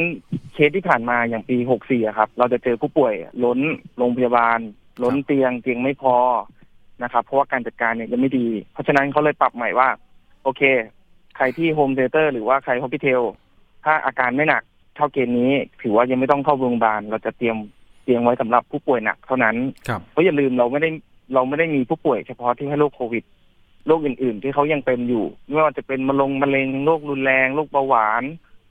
[0.53, 3.59] เคสที่ผ่านมาอย่างปี64อะครับ เราจะเจอผู้ป่วยล้น
[3.97, 4.59] โรงพยาบาล
[5.03, 6.17] ล้นครับเตียงเตียงไม่พอ
[7.03, 9.89] นะครับ เพราะว่าการจัดการเนี่ยยังไม่ดี เพราะฉะนั้นเขาเลยปรับใหม่ว่า
[10.45, 10.63] โอเค
[11.37, 13.23] ใครที่โฮมเ t เตอร์หรือว่าใครฮอสพิเทล
[13.85, 14.63] ถ้าอาการไม่หนัก
[14.97, 15.53] เท่าเกณฑ์นี้
[15.83, 17.57] ถือว่ายังไม่ต้องเข้าโรงพยาบาลเราจะเตรียม
[18.03, 19.57] เตียงไว้สำหรับผู้ป่วยหนักเท่านั้น
[19.89, 20.91] ครับเพราะอย่าลืมเราไม่ได้
[21.35, 23.25] เราไม่ได้มีผู้ป่วยเฉพาะที่ให้โรคโควิด
[23.87, 28.23] โรคอื่น ๆ ที่เขายังเป็นอยู่ ไม่ว่าจะเป็นมะลงมะเร็งโรครุนแรงโรคเบาหวาน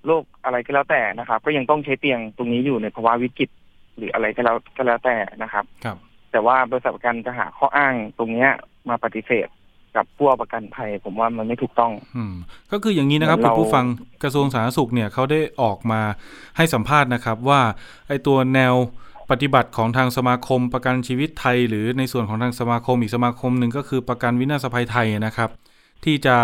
[0.07, 3.49] โรคอะไรก็แล้วแต่นะครับ ก็ยังต้องใช้เตียงตรงนี้อยู่ในภาวะวิกฤต
[3.97, 5.97] หรืออะไรก็แล้วก็แล้วแต่นะครับครับ
[6.37, 8.51] แต่ว่าบริษัทประกันจะหาข้ออ้างตรงเนี้ย
[8.89, 9.47] มาปฏิเสธ
[9.95, 12.33] กับผู้เอาประกันภัยผมว่ามันไม่ถูกต้อง อืม
[12.71, 13.85] ก็คืออย่างนี้นะครับเหมืคุอนณเราผู้ฟัง
[14.23, 16.01] กระทรวงสาธารณสุขเนี่ยเขาได้ออกมา
[16.57, 17.61] ให้สัมภาษณ์นะครับ ว่า
[18.07, 18.75] ไอ้ตัวแนว
[19.31, 25.49] ปฏิบัติของทางสมาคมประกันชีวิตไทย หรือในส่วนของทางสมาคมอีกสมาคมหนึ่งก็คือประกันวินาศภัยไทยนะครับ
[26.05, 26.35] ที่จะ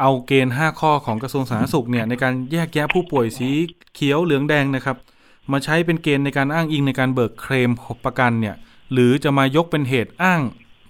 [0.00, 3.48] เอาเกณฑ์ 5 ข้อของกระทรวงสาธารณสุขเนี่ยในการแยกแยะผู้ป่วยสี
[3.94, 4.98] เขียวเหลืองแดงนะครับ
[5.52, 7.70] มาใช้เป็นเกณฑ์ในการอ้างอิงในการเบิกเคลม
[8.04, 8.54] ประกันเนี่ย
[8.92, 10.40] หรือจะมายกเป็นเหตุอ้าง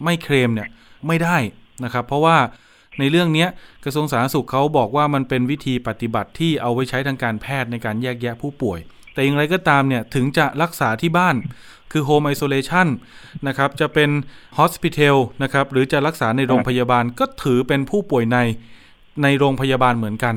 [0.04, 0.68] ไม่เคลมเนี่ย
[1.06, 1.36] ไม่ได้
[1.84, 2.36] นะครับ เพราะว่า
[2.98, 3.46] ในเรื่องนี้
[3.84, 8.78] กระทรวงสาธารณสุขเขาบอกว่ามันเป็นวิธีปฏิบัติที่เอาไว้ใช้ทางการแพทย์ในการแยกแยะผู้ป่วย
[9.14, 11.36] แต่อย่างไรก็ตามเนี่ยถึงจะรักษาที่บ้าน
[11.92, 12.88] คือ Home Isolation
[13.46, 14.10] นะครับจะเป็น
[14.58, 18.38] Hospital นะครับหรือจะรักษาในโรงพยาบาลก็ถือเป็นผู้ป่วยใน
[19.22, 20.34] ในโรงพยาบาลเหมือนกัน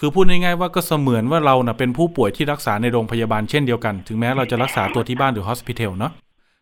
[0.00, 6.12] คือพูดง่ายๆว่าก็เสมือนว่าเราเน่ะเป็นผู้ป่วยที่รักษาในโรงพยาบาลเช่นเดียวกัน ถึงแม้เราจะรักษาตัวที่บ้านหรือ Hospital เนาะ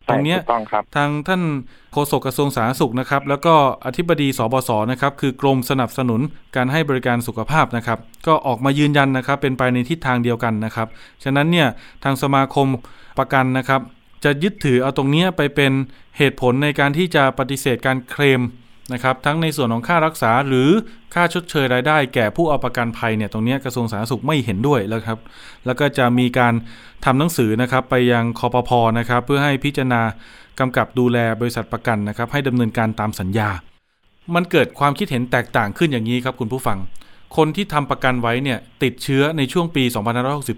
[0.09, 1.41] ต้องครับทางท่าน
[1.93, 6.21] โฆษกกระทรวงสาธารณสุขนะครับ แล้วก็อธิบดีสบศนะครับ คือกรมสนับสนุน
[6.55, 10.87] การให้บริการสุขภาพนะครับ ก็ออกมายืนยันนะครับ เป็นไปในทิศทางเดียวกันนะครับ
[11.23, 11.67] ฉะนั้นเนี่ย
[12.03, 12.67] ทางสมาคม
[13.17, 13.81] ประกันนะครับ
[14.23, 15.71] จะยึดถือเอาตรงเนี้ยไปเป็น
[16.17, 18.41] เหตุผลในการที่จะปฏิเสธการเคลม
[18.93, 20.69] นะครับทั้งในส่วนของค่ารักษาหรือ
[21.13, 25.19] ค่าชดเชยรายได้ แก่ผู้เอาประกันภัยเนี่ยตรงนี้กระทรวงสาธารณสุขไม่เห็นด้วยแล้วครับ
[25.65, 26.53] แล้วก็จะมีการ
[27.05, 30.01] ทำหนังสือนะครับไปยังคอปพนะครับเพื่อให้พิจารณา
[30.59, 33.49] กำกับดูแลบริษัทประกันนะครับให้ดำเนินการตามสัญญา
[34.35, 36.77] มันเกิดความคิดเห็นแตกต่างขึ้นอย่างนี้ครับคุณผู้ฟัง
[37.37, 39.83] คนที่ทำประกันไว้เนี่ยติดเชื้อในช่วงปี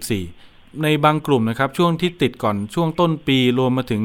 [0.04, 4.02] 2564 ในบางกลุ่มนะครับช่วงที่ติดก่อนช่วงต้นปีรวมมาถึง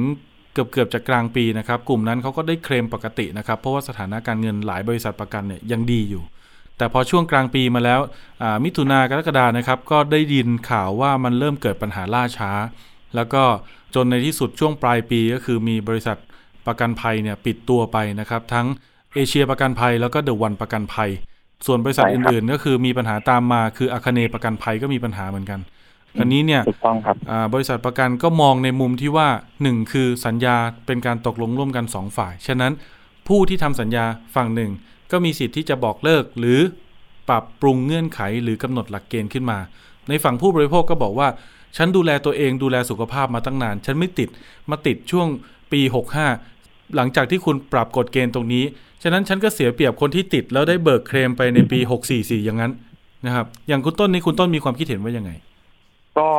[0.53, 6.23] เกือบเกือบๆจะกลางปีนะครับ กลุ่มนั้นเขาก็ได้เคลมปกตินะครับ เพราะว่าสถานะการเงินหลายบริษัทประกันเนี่ยยังดีอยู่
[6.77, 7.99] แต่พอช่วงกลางปีมาแล้ว
[8.43, 12.51] อ่ามิถุนากรกฎานะครับ ก็ได้ยินข่าวว่ามันเริ่มเกิดปัญหาล่าช้า
[13.15, 13.43] แล้วก็
[13.95, 16.17] จนในที่สุดช่วงปลายปีก็คือมีบริษัท
[16.67, 18.67] ประกันภัยเนี่ยปิดตัวไปนะครับ ทั้ง
[19.13, 21.09] เอเชียประกันภัยแล้วก็เดอะวันประกันภัย
[21.65, 25.59] ส่วนบริษัทใช่ครับอื่นๆ ก็คือมีปัญหาตามมาคืออาคเนประกันภัยก็มีปัญหาเหมือนกัน
[26.19, 29.27] อันนี้เนี่ยถูกต้องครับอ่าบริษัทประกันก็มองในมุมที่ว่า
[29.61, 32.71] 1คือสัญญาเป็นการตกลงร่วมกัน2ฝ่าย ฉะนั้น
[33.27, 34.71] ผู้ที่ทำสัญญาฝั่งหนึ่ง
[35.11, 36.59] ก็มีสิทธิ์ที่จะบอกเลิกหรือ
[37.29, 39.59] ปรับปรุงเงื่อนไขหรือกำหนดหลักเกณฑ์ขึ้นมา
[40.09, 41.27] ในฝั่งผู้บริโภคก็บอกว่า
[41.77, 44.29] ฉันดูแลตัวเองดูแลสุขภาพมาตั้งนาน ฉันไม่ติด
[44.69, 45.27] มาติดช่วง
[45.71, 45.81] ปี
[46.39, 48.63] 65 หลังจากที่คุณปรับกฎเกณฑ์ตรงนี้
[49.03, 51.79] ฉะนั้นฉันก็เสียเปรียบคนที่ติดแล้วได้เบิกเคลมไปในปี
[52.13, 52.71] 644 อย่างนั้น
[53.25, 55.31] นะครับ อย่างคุณต้นนี้คุณต้นมีความคิดเห็นว่ายังไง
[56.19, 56.29] ก็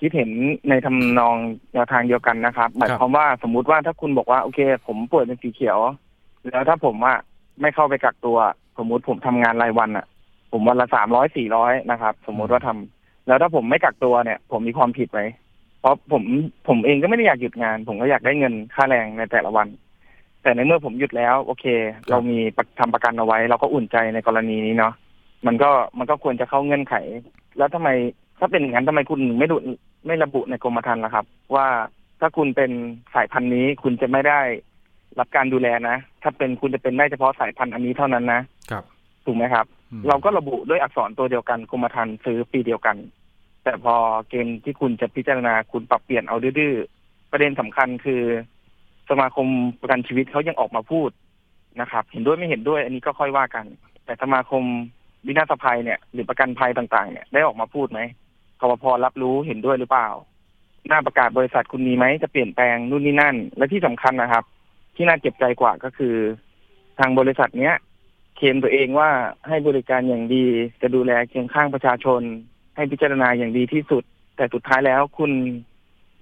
[0.00, 0.30] คิดเห็น
[0.68, 1.36] ในทำนอง
[1.74, 5.78] แนวทางเดียวกันนะครับหมายความว่าสมมุติว่าถ้าคุณบอกว่าโอเค ผมป่วยเป็นสีเขียว
[6.50, 7.14] แล้วถ้าผมว่า
[7.60, 8.38] ไม่เข้าไปกักตัว
[8.78, 10.06] สมมุติผมทำงานรายวันอะ
[10.52, 15.20] ผมวันละสามร้อยสี่ร้อยนะครับ สมมุติว่าทำแล้วถ้าผมไม่กักตัวเนี่ย ผมมีความผิดไหม
[15.80, 16.22] เพราะผม
[16.68, 19.68] ผมเองก็ไม่ได้อยากหยุดงาน ผมก็อยากได้เงินค่าแรงในแต่ละวัน
[20.42, 21.64] แต่ในเมื่อผมหยุดแล้ว โอเค
[22.10, 24.94] เรามีประทำประกันเอาไว้ เราก็อุ่นใจในกรณีนี้เนาะ
[25.46, 26.94] มันก็มันก็ควรจะเข้าเงื่อนไข
[27.58, 27.88] แล้วทำไม
[28.40, 29.56] ถ้าเป็นอย่างนั้นทำไมคุณไม่ดู
[30.06, 31.24] ไม่ระบุในกรมธรรม์ล่ะครับ
[31.54, 31.66] ว่า
[32.20, 32.70] ถ้าคุณเป็น
[33.14, 34.40] สายพันธุ์นี้คุณจะไม่ได้
[35.18, 38.84] รับการดูแลนะ ถ้าเป็นคุณจะเป็นได้เฉพาะสายพันธุ์อันนี้เท่านั้นนะครับ
[39.24, 42.96] ถูกไหมครับอืมเราก็ระบุด้วยอักษรตัวเดียวกันกรมธรรม์ซื้อปีเดียวกัน
[43.64, 43.94] แต่พอ
[44.28, 48.22] เกณฑ์ที่คุณจะพิจารณาคุณปรับเปลี่ยนเอาดื้อๆประเด็นสำคัญคือ
[49.10, 49.46] สมาคม
[49.80, 51.10] ประกันชีวิตเขายังออกมาพูด
[51.80, 53.64] นะครับ เห็นด้วยไม่เห็นด้วย อันนี้ก็ค่อยว่ากัน
[54.04, 54.62] แต่สมาคม
[55.26, 58.00] วินาศภัยเนี่ย หรือประกันภัยต่างๆ เนี่ยได้ออกมาพูดไหม
[58.60, 60.08] กรพรับรู้เห็นด้วยหรือเปล่า
[60.88, 64.44] หน้าประกาศบริษัทคุณมีไหมจะเปลี่ยนแปลงนู่นนี่นั่น และที่สำคัญนะครับ
[64.96, 66.14] ที่น่าเจ็บใจกว่าก็คือ
[66.98, 67.74] ทางบริษัทเนี้ย
[68.36, 69.10] เคลมตัวเองว่า
[69.48, 70.44] ให้บริการอย่างดี
[70.82, 72.20] จะดูแลเคียงข้างประชาชน
[72.76, 74.02] ให้พิจารณาอย่างดีที่สุด
[74.36, 75.32] แต่สุดท้ายแล้วคุณ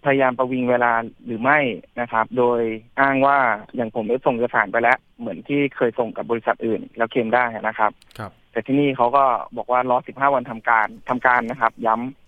[0.04, 0.92] พยายามประวิงเวลา
[1.26, 1.58] หรือไม่
[2.00, 2.60] นะครับ โดย
[3.00, 3.38] อ้างว่า
[3.76, 9.24] อย่างผมได้ส่งเอกสารไปแล้ว เหมือนที่เคยส่งกับบริษัทอื่น แล้วเคลมได้นะครับ ครับ แต่ที่นี่เขาก็
[9.56, 12.27] บอกว่ารอ15วันทำการทำการนะครับ ย้ำ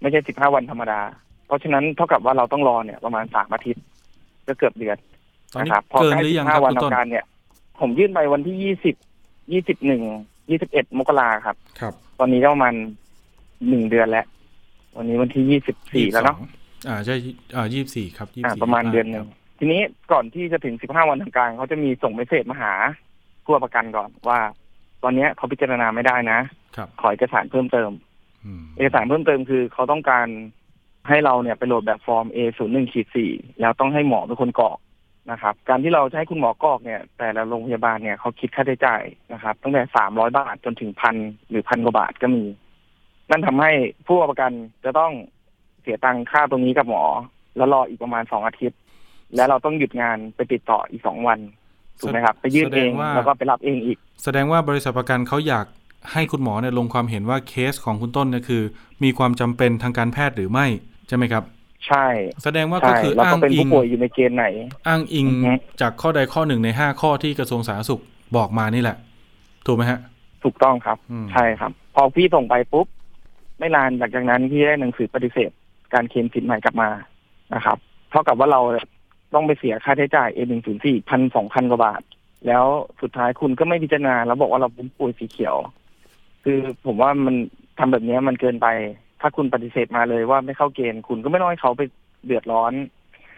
[0.00, 1.00] ไม่ใช่15วันธรรมดา
[1.46, 3.84] เพราะฉะนั้นเท่ากับว่าเราต้องรอเนี่ยประมาณสามอาทิตย์
[4.46, 4.96] ก็เกือบเดือน
[5.52, 7.24] ตอนนี้นะครับพอเกินใกล้หรือยังครับ15วันคุณต้นทำการเนี่ย
[7.80, 8.94] ผมยื่นไปวันที่ยี่สิบ
[9.52, 10.02] ยี่สิบหนึ่ง
[10.50, 12.74] ยี่สิบเอ็ดมกราครับ ครับ ตอนนี้ก็ประมาณ
[13.68, 14.26] หนึ่งเดือนแล้ว
[14.96, 16.36] วันนี้วันที่ยี่สิบสี่แล้วเนาะ
[16.88, 17.14] อ่าใช่
[17.56, 19.26] อ่ายี่สิบสี่ครับยี่อ่าสี่ประมาณเดือนหนึ่ง
[19.58, 19.80] ทีนี้
[20.12, 22.72] ก่อนที่จะถึงสิบห้าวันทำการเขาจะมีส่งเมสเซจมาหา
[23.44, 24.40] ผู้ประกันก่อนว่า
[25.02, 26.38] ตอนเนี้ยเขาพิจารณาไม่ได้นะ
[26.76, 28.05] ครับขอเอกสารเพิ่มเติมอืม
[28.76, 30.26] เอกสารเพิ่มเติมคือเขาต้องการ
[31.08, 34.78] ให้เราเนี่ยไปโหลดแบบฟอร์ม A 0 1ขีด4แล้วต้องให้หมอเป็นคนกรอก
[35.30, 41.16] นะครับ การที่เราจะให้คุณหมอกรอกเนี่ย แต่ละโรงพยาบาลเนี่ยเขาคิดค่าใช้จ่ายนะครับ ตั้งแต่สามร้อยบาทจนถึงพัน
[41.50, 42.44] หรือพันกว่าบาทก็มี
[43.30, 43.72] นั่นทำให้
[44.06, 44.52] ผู้ประกัน
[44.84, 45.12] จะต้อง
[45.82, 47.04] เสียตังค่าตรงนี้กับหมอ
[47.56, 48.78] แล้วรออีกประมาณสองอาทิตย์
[49.34, 51.38] แล้วเราต้องหยุดงานไปติดต่ออีกสองวัน
[52.00, 55.66] ถูกไหมครับ ไปยื่นเองแล้วก็ไปรับเองอีก แสดงว่าบริษัทประกันเขาอยาก
[56.12, 58.62] ให้คุณหมอเนี่ยลงความเห็นว่าเคสของคุณต้นเนี่ยคือ
[59.02, 60.66] มีความจำเป็นทางการแพทย์หรือไม่
[61.08, 61.44] ใช่ไหมครับ
[61.86, 62.06] ใช่
[62.42, 64.46] แสดงว่าก็ใช่คือเราอ้าต้องงเป็นอิผู้งป่วยอยู่ในเกณฑ์ไหน
[64.86, 68.02] อ้างอิงอือฮึจากข้อใดข้อหนึ่งในห้าข้อที่กระทรวงสาธารณสุข
[68.36, 68.96] บอกมานี่แหละ
[69.66, 70.00] ถูกไหมฮะ
[70.44, 72.86] ถูกต้องครับอืมใช่ครับ พอพี่ส่งไปปุ๊บ
[73.58, 75.50] ไม่นานหลังจากนั้นพี่ได้หนังสือปฏิเสธ
[75.94, 76.90] การเคลมสิทธิ์ใหม่กลับมา
[77.54, 77.78] นะครับ
[78.10, 78.60] เท่ากับว่าเรา
[79.34, 82.02] ต้องไปเสียค่าใช้จ่ายเอหนึ่งศูนย์สี่พันสองพันกว่าบาท
[82.46, 82.64] แล้ว
[83.00, 85.56] สุดท้ายคุณก็ไม่พิจารณาแล้วบอกว่าเราเป็นป่วยสีเขียว
[86.48, 87.36] คือผมว่ามัน
[87.78, 88.68] ทำแบบนี้มันเกินไป
[89.20, 91.82] ถ้าคุณปฏิเสธมาเลยว่าไม่เข้าเกณฑ์คุณก็ไม่ต้องให้เขาไป
[92.26, 92.72] เดือดร้อน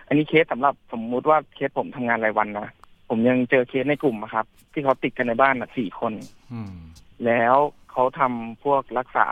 [0.06, 2.68] อันนี้เคสสำหรับสมมุติว่าเคสผมทำงานรายวันนะ
[3.08, 6.12] ผมยังเจอเคสในกลุ่มอะครับ ที่เขาติดกันในบ้านอะสี่คน
[6.52, 6.74] อืม
[7.26, 7.54] แล้ว
[7.90, 9.28] เขาทำพวกรักษา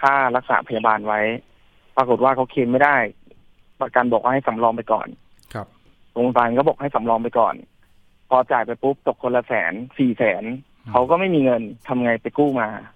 [0.00, 1.20] ค่ารักษาพยาบาลไว้
[1.96, 2.96] ปรากฏว่าเขาเคลมไม่ได้
[3.80, 5.08] ประกันบอกว่าให้สำรองไปก่อน
[5.54, 5.66] ครับ
[6.12, 7.54] โรงพยาบาลก็บอกให้สำรองไปก่อน
[8.28, 10.44] พอจ่ายไปปุ๊บตกคนละแสนสี่แสน
[10.90, 12.68] เขาก็ไม่มีเงินทำไงไปกู้มา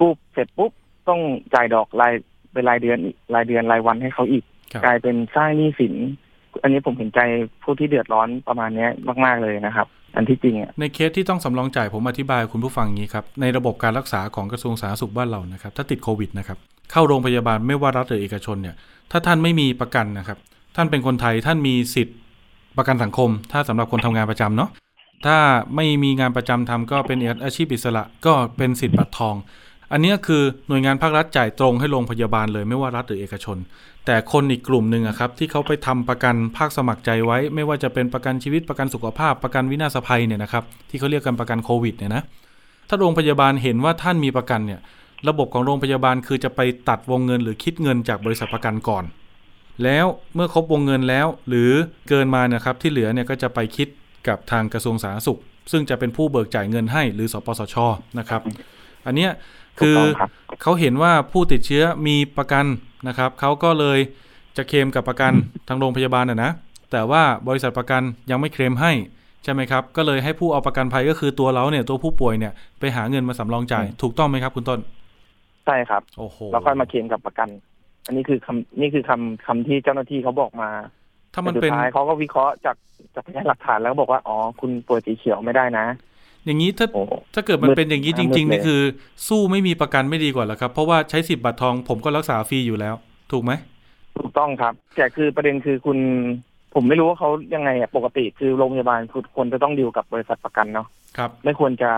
[0.00, 0.70] กู้เสร็จปุ๊บ
[1.08, 1.20] ต้อง
[1.54, 2.12] จ่ายดอกราย
[2.52, 5.94] เป็นรายเดือนอีกรายเดือนรายวันให้เขาอีกครับกลายเป็นสร้างหนี้สิน
[6.62, 7.20] อันนี้ผมเห็นใจ
[7.62, 8.90] ผู้ที่เดือดร้อนประมาณเนี้ย
[9.24, 16.58] มาก ๆ เลยนะครับ อันที่จริงอะในเคสที่ต้องสำรองจ่ายผมอธิบายคุณผู้ฟังอย่างนี้ครับ ในระบบการรักษาของกระทรวงสาธารณสุขบ้านเรานะครับถ้าติดโควิดนะครับ
[16.92, 18.76] เข้าโรงพยาบาลไม่ว่ารัฐหรือเอกชนเนี่ย
[19.10, 20.38] ถ้าท่านไม่มีประกันนะครับ
[20.76, 22.16] ท่านเป็นคนไทยท่านมีสิทธิ์
[22.76, 24.70] ประกันสังคม ถ้าสำหรับคนทำงานประจำเนาะ
[25.26, 25.38] ถ้า
[25.76, 29.34] ไม่มีงานประจำทำก็เป็นอาชีพอิสระก็เป็นสิทธิ์บัตรทอง
[29.92, 33.58] อันนี้คือหน่วยงานภาครัฐจ่ายตรงให้โรงพยาบาลเลยไม่ว่ารัฐหรือเอกชน
[34.06, 42.22] แต่คนอีกกลุ่มหนึ่งอะครับที่เขาไปทำประกันภาคสมัครใจไว้ ไม่ว่าจะเป็นประกันชีวิตประกันสุขภาพประกันวินาศภัยเนี่ยนะครับที่เขาเรียกกันประกันโควิดเนี่ยนะ
[42.88, 44.80] ถ้าโรงพยาบาลเห็นว่าท่านมีประกันเนี่ย
[45.28, 49.04] ระบบของโรงพยาบาลคือจะไปตัดวงเงินหรือคิดเงินจากบริษัทประกันก่อน
[49.84, 51.70] แล้วเมื่อครบวงเงินแล้ว หรือ
[52.08, 53.88] เกินมานี่ยครับที่เหลือเนี่ยก็จะไปคิด
[54.28, 55.40] กับทางกระทรวงสาธารณสุข
[55.72, 57.76] ซึ่งจะเป็นผู้เบิกจ่ายเงินให้หรือสปสช
[58.18, 58.40] นะครับ
[59.06, 59.30] อันเนี้ย
[59.80, 60.30] คือต้องครับ
[60.62, 62.64] เขาเห็นว่าผู้ติดเชื้อมีประกัน
[63.08, 63.98] นะครับเขาก็เลย
[64.56, 65.32] จะเคลมกับประกัน
[65.68, 66.52] ทางโรงพยาบาลนะนะ
[66.92, 68.92] แต่ว่าบริษัทประกันยังไม่เคลมให้
[69.44, 74.80] ใช่ไหมครับ ก็เลยให้ผู้เอาประกันภัยก็คือตัวเราเนี่ยตัวผู้ป่วยเนี่ยไปหาเงินมาสำรองจ่ายถูกต้องไหมครับ คุณต้น
[75.66, 77.48] ใช่ครับโอ้โหแล้วค่อยมาเคลมกับประกัน
[78.06, 80.70] อันนี้คือคำนี่คือคำคำที่เจ้าหน้าที่เขาบอกมา
[81.34, 82.76] ถ้ามันแต่เป็นสุดท้ายเขาก็วิเคราะห์จาก
[83.14, 85.86] จากพยานหลักฐานแล้วก็บอกว่าอ๋อคุณป่วยสีเขียวไม่ได้นะ
[86.46, 87.02] อย่างนี้ถ้าโอ้
[87.34, 88.80] ถ้าเกิดมันมืดเป็นอย่างนี้จมืดริงๆเลยนี่คือ
[89.28, 92.94] สู้ไม่มีประกันไม่ดีกว่าเหรอครับ เพราะว่าใช้สิทธิ์บัตรทองผมก็รักษาฟรีอยู่แล้ว
[93.32, 93.52] ถูกไหม
[94.18, 95.98] ถูกต้องครับ แต่คือประเด็นคือคุณ
[96.74, 101.90] ผมไม่รู้ว่าเขายังไงอะปกติคือโรงพยาบาลคือควรจะต้องดีลกับบริษัทประกันเนาะครับ ไม่ควรจะ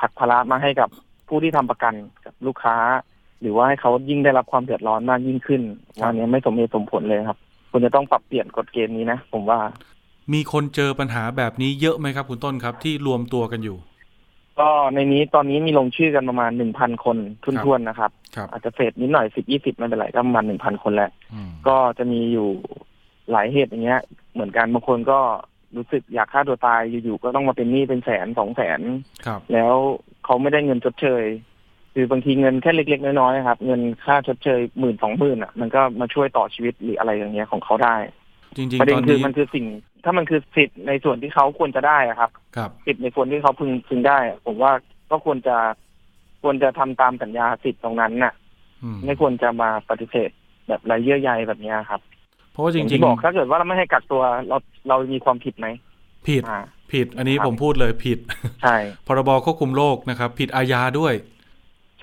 [0.00, 0.88] ผลักภาระมาให้กับ
[1.28, 2.76] ผู้ที่ทำประกันกับลูกค้า
[3.40, 5.62] หรือว่าให้เขายิ่งได้รับความเดือดร้อนมากยิ่งขึ้น
[5.98, 7.38] ว่าอันเนี้ยไม่สมเหตุสมผลเลยครับ
[7.70, 9.58] ควรจะต้องปรับเปลี่ยนกฎเกณฑ์นี้นะ ผมว่า
[10.32, 13.78] มีคนเจอปัญหาแบบนี้เยอะไหมครับ คุณต้นครับที่รวมตัวกันอยู่
[14.60, 22.48] ก็ในนี้ตอนนี้มีลงชื่อกันประมาณหนึ่งพันคนทุนๆนะครับครับ อาจจะเฟดนิดหน่อยสิบยี่สิบไม่เป็นไรก็ประมาณหนึ่งพันคนแหละอืมก็จะมีอยู่
[23.30, 24.00] หลายเหตุอย่างเงี้ย
[24.32, 25.18] เหมือนกันบางคนก็
[25.76, 28.80] รู้สึกอยากฆ่าตัวตายอยู่ๆก็ต้องมาเป็นหนี้เป็นแสนสองแสน
[29.26, 29.74] ครับแล้ว
[30.24, 31.24] เขาไม่ได้เงินชดเชย
[31.94, 37.96] คือบางทีเงินแค่เล็ก ๆ น้อยๆครับ เงินค่าชดเชยหมื่นสองหมื่นอะ มันก็มาช่วยต่อชีวิตหรืออะไรอย่างเงี้ยของเขาได้
[38.56, 39.66] จริงประๆเด็ตนอนคือนี้มันคือสิ่ง
[40.04, 44.72] ถ้ามันคือสิทธิ์ในส่วนที่เขาควรจะได้อะครับ ครับสิทธิ์ในส่วนที่เขาพึงพึงได้อะผมว่า
[45.10, 45.56] ก็ควรจะ
[46.42, 48.32] ควรจะทำตามสัญญาสิทธิ์ตรงนั้นน่ะ
[48.82, 50.30] อืมไม่ควรจะมาปฏิเสธ
[50.68, 52.00] แบบไรเยื่อใยแบบเนี้ยครับ
[52.52, 54.56] เพราะว่าจอย่างริง ที่บอกถ้าเกิดว่าเราไม่ให้กักตัวเรา
[54.88, 56.60] เรามีความผิดไหมๆ ผิดอ่า
[56.92, 58.18] ผิด อันนี้ครับ ผมพูดเลยผิด
[58.62, 61.14] ใช่ พรบควบคุมโรคนะครับ ผิดอาญาด้วย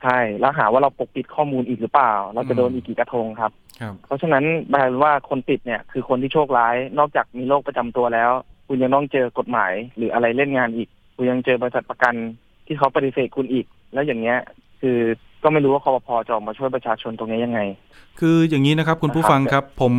[0.05, 8.31] ใช่ แล้วหาว่าเราปกปิดข้อมูลอีกหรือเปล่า เราจะโดนอืมอีกกี่กระทงครับครับ เพราะฉะนั้นแปลว่าคนติดเนี่ยคือคนที่โชคร้าย นอกจากมีโรคประจำตัวแล้ว
[8.67, 12.13] คุณยังต้องเจอกฎหมายหรืออะไรเล่นงานอีก คุณยังเจอบริษัทประกัน
[12.65, 14.39] ที่เขาปฏิเสธคุณอีก แล้วอย่างเงี้ย
[14.81, 14.97] คือ
[15.43, 17.59] ก็ไม่รู้ว่าคอปพจะออกมาช่วยประชาชนตรงนี้ยังไง
[18.19, 19.93] คืออย่างนี้นะครับคุณผู้นะครับฟังครับ ผม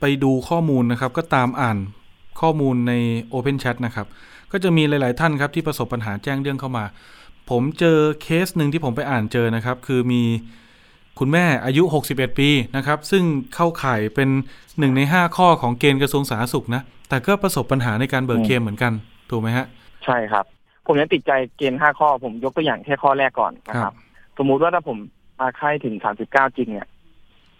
[0.00, 1.78] ไปดูข้อมูลนะครับ ก็ตามอ่าน
[2.40, 2.92] ข้อมูลใน
[3.32, 4.06] Open Chat นะครับ
[4.52, 6.84] ก็จะมีหลาย ๆ ท่านครับที่ประสบปัญหาแจ้งเรื่องเข้ามา
[7.50, 10.22] ผมเจอเคสหนึ่งที่ผมไปอ่านเจอนะครับ คือมี
[11.18, 14.28] คุณแม่อายุ 61 ปีนะครับ ซึ่งเข้าข่ายเป็น
[14.78, 18.92] หนึ่งใน 5 ข้อของเกณฑ์กระทรวงสาธารณสุขนะ แต่ก็ประสบปัญหาในการเบิกเคลมเหมือนกัน
[19.30, 19.66] ถูกไหมฮะ
[20.04, 20.44] ใช่ครับ
[20.86, 23.96] ผมยังติดใจเกณฑ์ห้าข้อ ผมยกตัวอย่างแค่ข้อแรกก่อนนะคครัรับบ
[24.38, 24.98] สมมุติว่าถ้าผม
[25.40, 26.88] มาไข้ถึงสามสิบเก้าจริงเนี่ย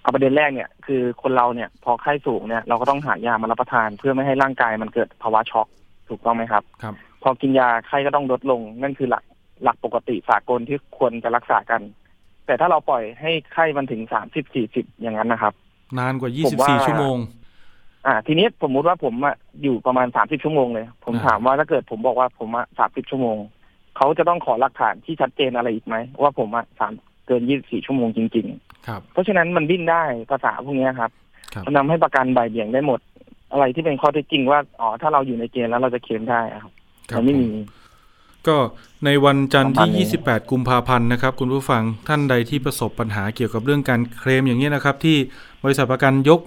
[0.02, 5.66] เอาประเด็นแรกเนี่ยคือคนเราเนี่ยพอไข้สูงเนี่ยเราก็ต้องหายามารับประทานเพื่อไม่ให้ร่างกายมันเกิดภาวะช็อก
[6.08, 9.22] ถูกต้องไหมครับครับ พอกินยาไข้ก็ต้องลดลงนั่นคือหลัก
[9.62, 11.82] หลักปกติสากลที่ควรจะรักษากัน
[12.46, 15.52] แต่ถ้าเราปล่อยให้ไข้มันถึงสามสิบสี่สิบอย่างนั้นนะครับ
[15.98, 17.16] นานกว่าผมว่า24ชั่วโมง
[18.06, 23.36] อ่า ทีนี้สมมุติว่าผมอะอยู่ประมาณสามสิบชั่วโมงเลย ผมอ่าถามว่าถ้าเกิดผมบอกว่าผมอะสามสิบชั่วโมง
[23.96, 26.92] เขาจะต้องขอหลักฐานที่ชัดเจนอะไรอีกไหมว่าผมอะสาม
[27.26, 31.10] เกินยี่สิบสี่ชั่วโมงจริง ๆ ครับ เพราะฉะนั้นมันดิ้นได้ภาษาพวกเนี้ยครับ
[31.54, 33.00] ครับมันทำให้ประกันใบายเบี่ยงได้หมด
[33.52, 36.72] อะไรที่เป็นข้อเท็จจริงว่าอ๋อถ้าเราอยู่ในเกณฑ์แล้วเราจะเคลมได้อะครับ
[37.10, 37.48] ครับมันไม่มี
[38.48, 38.57] ก็
[39.04, 45.16] ในวันจันทร์ประมาณนี้ที่ 28 กุมภาพันธ์นะครับ คุณผู้ฟังท่านใดที่ประสบปัญหาเกี่ยวกับเรื่องการเคลมอย่างนี้ยนะครับ ที่
[45.64, 46.40] บริษัทประกันยก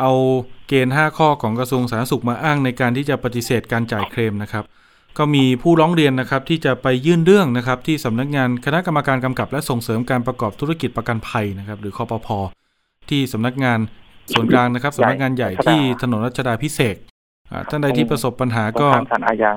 [0.00, 0.12] เอา
[0.68, 4.64] เกณฑ์ 5 ข้อของกระทรวงสาธารณสุขมาอ้างในการที่จะปฏิเสธการจ่ายเคลมนะครับ
[5.18, 12.28] ก็มีผู้ร้องเรียนนะครับที่จะไปยื่นเรื่องนะครับ ที่สำนักงานคณะกรรมการกำกับ และส่งเสริมการประกอบธุรกิจประกันภัยนะครับ หรือคอปพ
[13.10, 13.78] ที่สำนักงาน
[14.32, 16.98] ส่วนกลางนะครับสำนักงานใหญ่ที่ถนนรัชดาพิเศษก
[17.50, 19.52] อ่าท่านใดที่ประสบปัญหาตรงก็ข้ามศาลอาญา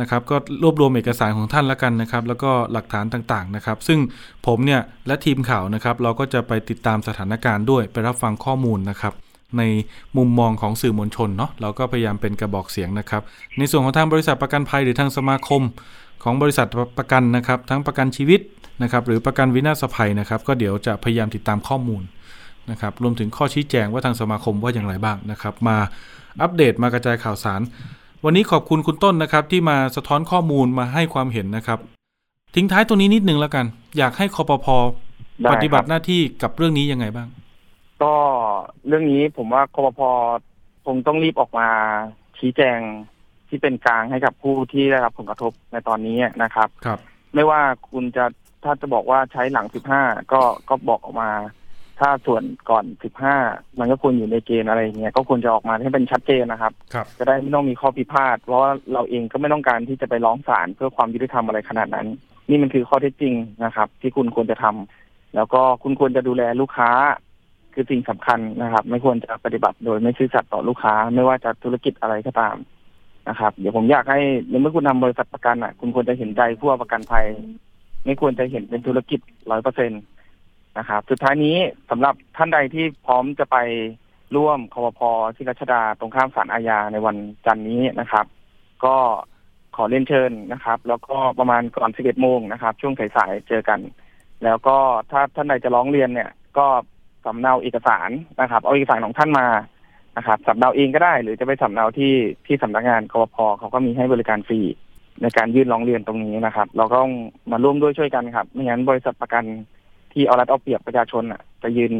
[0.00, 3.98] นะครับก็รวบรวมเอกสารของท่านแล้วกันนะครับ แล้วก็หลักฐานต่างๆนะครับ ซึ่ง
[4.46, 9.12] ผมเนี่ยและทีมข่าวนะครับ เราก็จะไปติดตามสถานการณ์ด้วยไปรับฟังข้อมูลนะครับ
[9.58, 9.62] ใน
[10.16, 13.22] มุมมองของสื่อมวลชนเนาะเราก็พยายามเป็นกระบอกเสียงนะครับ
[13.58, 15.62] ในส่วนของทางบริษัทประกันภัยหรือทางสมาคม
[16.22, 16.66] ของบริษัท
[16.98, 18.40] ประกันนะครับ ทั้งประกันชีวิต
[18.82, 22.02] นะครับ หรือประกันวินาศภัยนะครับ ก็เดี๋ยวจะพยายามติดตามข้อมูล
[22.70, 25.76] นะครับรวมถึงข้อชี้แจงว่าทางสมาคมว่าอย่างไรบ้างนะครับ มา
[26.42, 27.60] อัปเดตมากระจายข่าวสาร
[28.24, 31.78] วันนี้ขอบคุณคุณต้นนะครับ ที่มาสะท้อนข้อมูลมาให้ความเห็นนะครับ
[32.54, 33.66] ทิ้งท้ายตรงนี้นิดนึงแล้วกัน
[33.98, 34.66] อยากให้คอปพ
[35.42, 37.28] ได้ปฏิบัติครับหน้าที่กับเรื่องนี้ยังไงบ้าง
[38.02, 38.14] ก็
[38.86, 40.00] เรื่องนี้ผมว่าคอปพ
[40.86, 41.68] คงต้องรีบออกมา
[42.38, 42.78] ชี้แจง
[43.48, 46.98] ที่เป็นกลางให้กับผู้ที่ได้รับผลกระทบในตอนนี้นะครับครับ
[47.34, 48.24] ไม่ว่าคุณจะ
[48.64, 49.66] ถ้าจะบอกว่าใช้หลัง
[49.98, 51.30] 15ก็ก็บอกออกมา
[52.00, 52.84] ถ้าส่วนก่อน
[53.32, 62.06] 15มันก็ควรอยู่ในเกณฑ์อะไรอย่างเงี้ยก็ควรจะออกมาให้เป็นชัดเจนนะครับ ครับจะได้ไม่ต้องมีข้อพิพาทเพราะว่าเราเองก็ไม่ต้องการที่จะไปร้องศาลเพื่อความยุติธรรมอะไรขนาดนั้น
[62.48, 66.90] นี่มันคือข้อเท็จจริงนะครับ ที่คุณควรจะทำแล้วก็คุณควรจะดูแลลูกค้า
[67.74, 72.56] คือสิ่งสำคัญนะครับ ไม่ควรจะปฏิบัติโดยไม่ซื่อสัตย์ต่อลูกค้า ไม่ว่าจะธุรกิจอะไรก็ตาม
[73.28, 77.26] นะครับ เดี๋ยวผมอยากให้ในเมื่อคุณทำบริษัทประกันอะ คุณควรจะเห็นใจผู้เอาประกันภัย
[78.04, 79.94] ไม่ควรจะเห็นเป็นธุรกิจร้อยเปอร์เซ็นต
[80.78, 81.56] นะครับ สุดท้ายนี้
[81.90, 83.56] สำหรับท่านใดที่พร้อมจะไป
[84.36, 85.00] ร่วมคอปพ
[85.36, 88.26] ที่รัชดาตรงข้ามศาลอาญาในวันจันทร์นี้นะครับ
[88.84, 88.96] ก็
[89.76, 93.80] ขอเรียนเชิญนะครับ แล้วก็ประมาณก่อน11โมงนะครับ ช่วงสายๆเจอกัน
[94.44, 94.76] แล้วก็
[95.10, 96.66] ถ้าท่านใดจะร้องเรียนเนี่ย ก็
[97.24, 98.10] สำเนาเอกสาร
[98.40, 99.46] นะครับ เอาเอกสารของท่านมา
[100.16, 102.14] นะครับสำเนาเองก็ได้ หรือจะไปสำเนาที่
[102.46, 104.60] ที่สำนักงานกปพเขาก็มีให้บริการฟรี
[105.22, 107.14] ในการยื่นร้องเรียนตรงนี้นะครับ เราก็ต้อง
[107.50, 109.44] มาร่วมด้วยช่วยกันครับ ไม่งั้นบริษัทประกัน
[110.16, 111.92] ที่เอารัดเอาเปรียบประชาชนอะจะยืน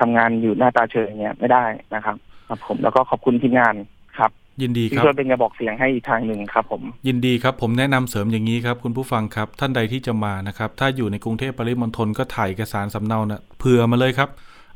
[0.00, 2.16] ทำงานอยู่หน้าตาเฉยอย่างเงี้ยไม่ได้นะครับ
[2.48, 3.74] ครับผมแล้วก็ขอบคุณทีมงาน
[4.18, 4.30] ครับ
[4.62, 14.28] ยินดีที่ครับช่วยเป็นกระบอกเสียงให้อีกทางหนึ่งครับ ผม ยินดีครับ ผมแนะนำเสริมอย่างนี้ครับคุณผู้ฟังครับ ท่านใดที่จะมานะครับ ถ้าอยู่ในกรุงเทพปริมณฑลก็ถ่ายเอกสารสำเนานะเผื่อมาเลยครับ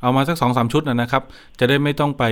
[0.03, 1.23] เอามาสักสองสามชุดนะนะครับ
[1.59, 2.25] จะได้ไม่ต้องไป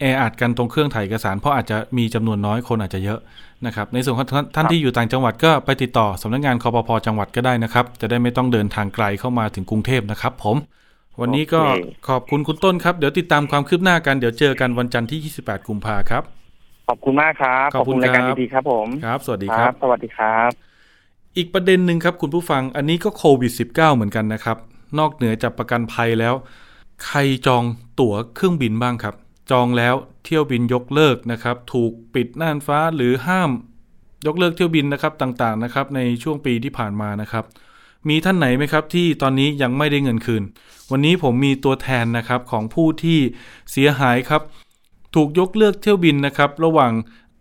[0.00, 3.20] แออัดกันตรงเครื่องถ่ายเอกสาร เพราะอาจจะมีจำนวนน้อยคนอาจจะเยอะ
[3.66, 10.56] นะครับในส่วนของท่านท่านที่อยู่ต่างจังหวัดก็ไปติดต่อสำนักงานคอปพจังหวัดก็ได้นะครับ จะได้ไม่ต้องเดินทางไกลเข้ามาถึงกรุงเทพนะครับ ผม
[11.20, 16.22] วันนี้ก็โอเคขอบคุณคุณต้นครับเดี๋ยวติดตามความคืบหน้ากันเดี๋ยวเจอกันวันจันทร์ที่ 28 กุมภาครับ
[16.88, 20.50] ขอบคุณมากครับขอบคุณรายการครับดีๆครับผมครับ สวัสดีครับ สวัสดีครับ
[21.36, 24.56] อีกประเด็นหนึ่งครับคุณผู้ฟังอันนี้ก็โควิด -19 เหมือนกันนะครับ
[24.98, 26.34] นอกเหนือจากประกันภัยแล้ว
[27.06, 27.64] ใครจอง
[28.00, 29.14] ตั๋วเครื่องบินบ้างครับ
[29.50, 33.50] จองแล้วเที่ยวบินยกเลิกนะครับ ถูกปิดน่านฟ้าหรือห้าม
[34.26, 37.44] ยกเลิกเที่ยวบินนะครับต่างๆนะครับในช่วงปีที่ผ่านมานะครับ
[38.08, 40.42] มีท่านไหนไหมครับที่ตอนนี้ยังไม่ได้เงินคืน
[40.90, 43.18] วันนี้ผมมีตัวแทนนะครับของผู้ที่
[43.70, 44.42] เสียหายครับ
[45.14, 46.92] ถูกยกเลิกเที่ยวบินนะครับ ระหว่าง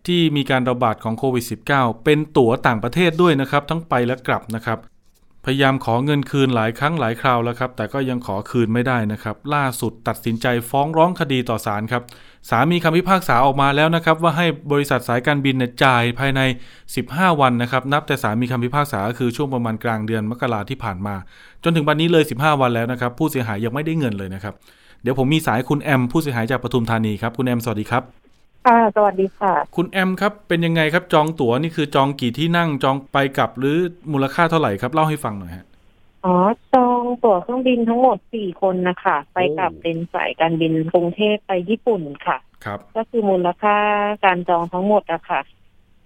[0.07, 4.79] ที่มีการระบาดของโควิด -19 เป็นตั๋วต่างประเทศด้วยนะครับ ทั้งไปและกลับนะครับ
[5.45, 12.03] พยายามขอเงินคืนหลายครั้งหลายคราวแล้วครับ แต่ก็ยังขอคืนไม่ได้นะครับ ล่าสุดตัดสินใจฟ้องร้องคดีต่อศาลครับ
[12.49, 16.41] ศามีคำพิพากษาออกมาแล้วนะครับ ว่าให้บริษัทสายการบินเนี่ยจ่ายภายใน
[16.91, 21.15] 15 วันนะครับ นับแต่ศามีคำพิพากษาก็คือช่วงประมาณกลางเดือนมกราที่ผ่านมา
[21.63, 24.53] จนถึงวันนี้เลย 15 วันแล้วนะครับ ผู้เสียหายยังไม่ได้เงินเลยนะครับ
[25.01, 28.22] เดี๋ยวผมมีสายคุณแอมผู้เสียหายจากปทุมธานีครับ คุณแอมสวัสดีครับ
[28.65, 33.77] ค่ะ สวัสดีค่ะ คุณแอมครับ เป็นยังไงครับ จองตั๋วนี่คือจองกี่ที่นั่ง จองไปกลับหรือ
[34.11, 35.65] มูลค่าเท่าไหร่ครับ เล่าให้ฟังหน่อยฮะ
[36.25, 36.35] อ๋อ
[36.73, 43.77] จองตั๋วเครื่องบินทั้งหมดสี่คนนะคะ ไปกับโอ้เป็นสายการบินกรุงเทพไปญี่ปุ่นค่ะ ครับ ก็คือมูลค่า
[44.25, 45.41] การจองทั้งหมดอะค่ะ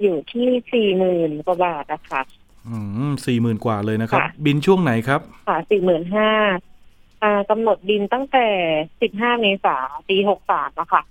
[0.02, 2.22] อยู่ที่สี่หมื่นกว่าบาทอะค่ะ
[2.68, 2.78] อื
[3.10, 6.30] มสี่หมื่นกว่าเลยนะครับค่ะบินช่วงไหนครับ ค่ะสี่หมื่นห้า
[7.24, 8.48] อ่ากำหนดบินตั้งแต่
[9.02, 9.78] สิบห้าเมษา
[10.10, 11.04] ปีหกสามอะค่ะ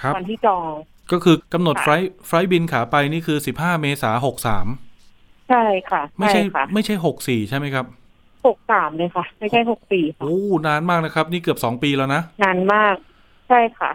[0.00, 0.66] ครับวันที่จอง
[1.12, 4.66] ก็คือกำหนดค่ะไฟล์ไฟล์บินขาไปนี่คือ15เมษาหกสาม
[5.50, 7.86] ใช่ค่ะ ไม่ใช่ค่ะไม่ใช่หกสี่ใช่ไหมครับ
[8.46, 12.96] หกสามเลยค่ะ ไม่ใช่หกสี่ค่ะโอ้นานมากนะครับ นี่เกือบ2ปีแล้วนะ นานมาก
[13.48, 13.90] ใช่ค่ะ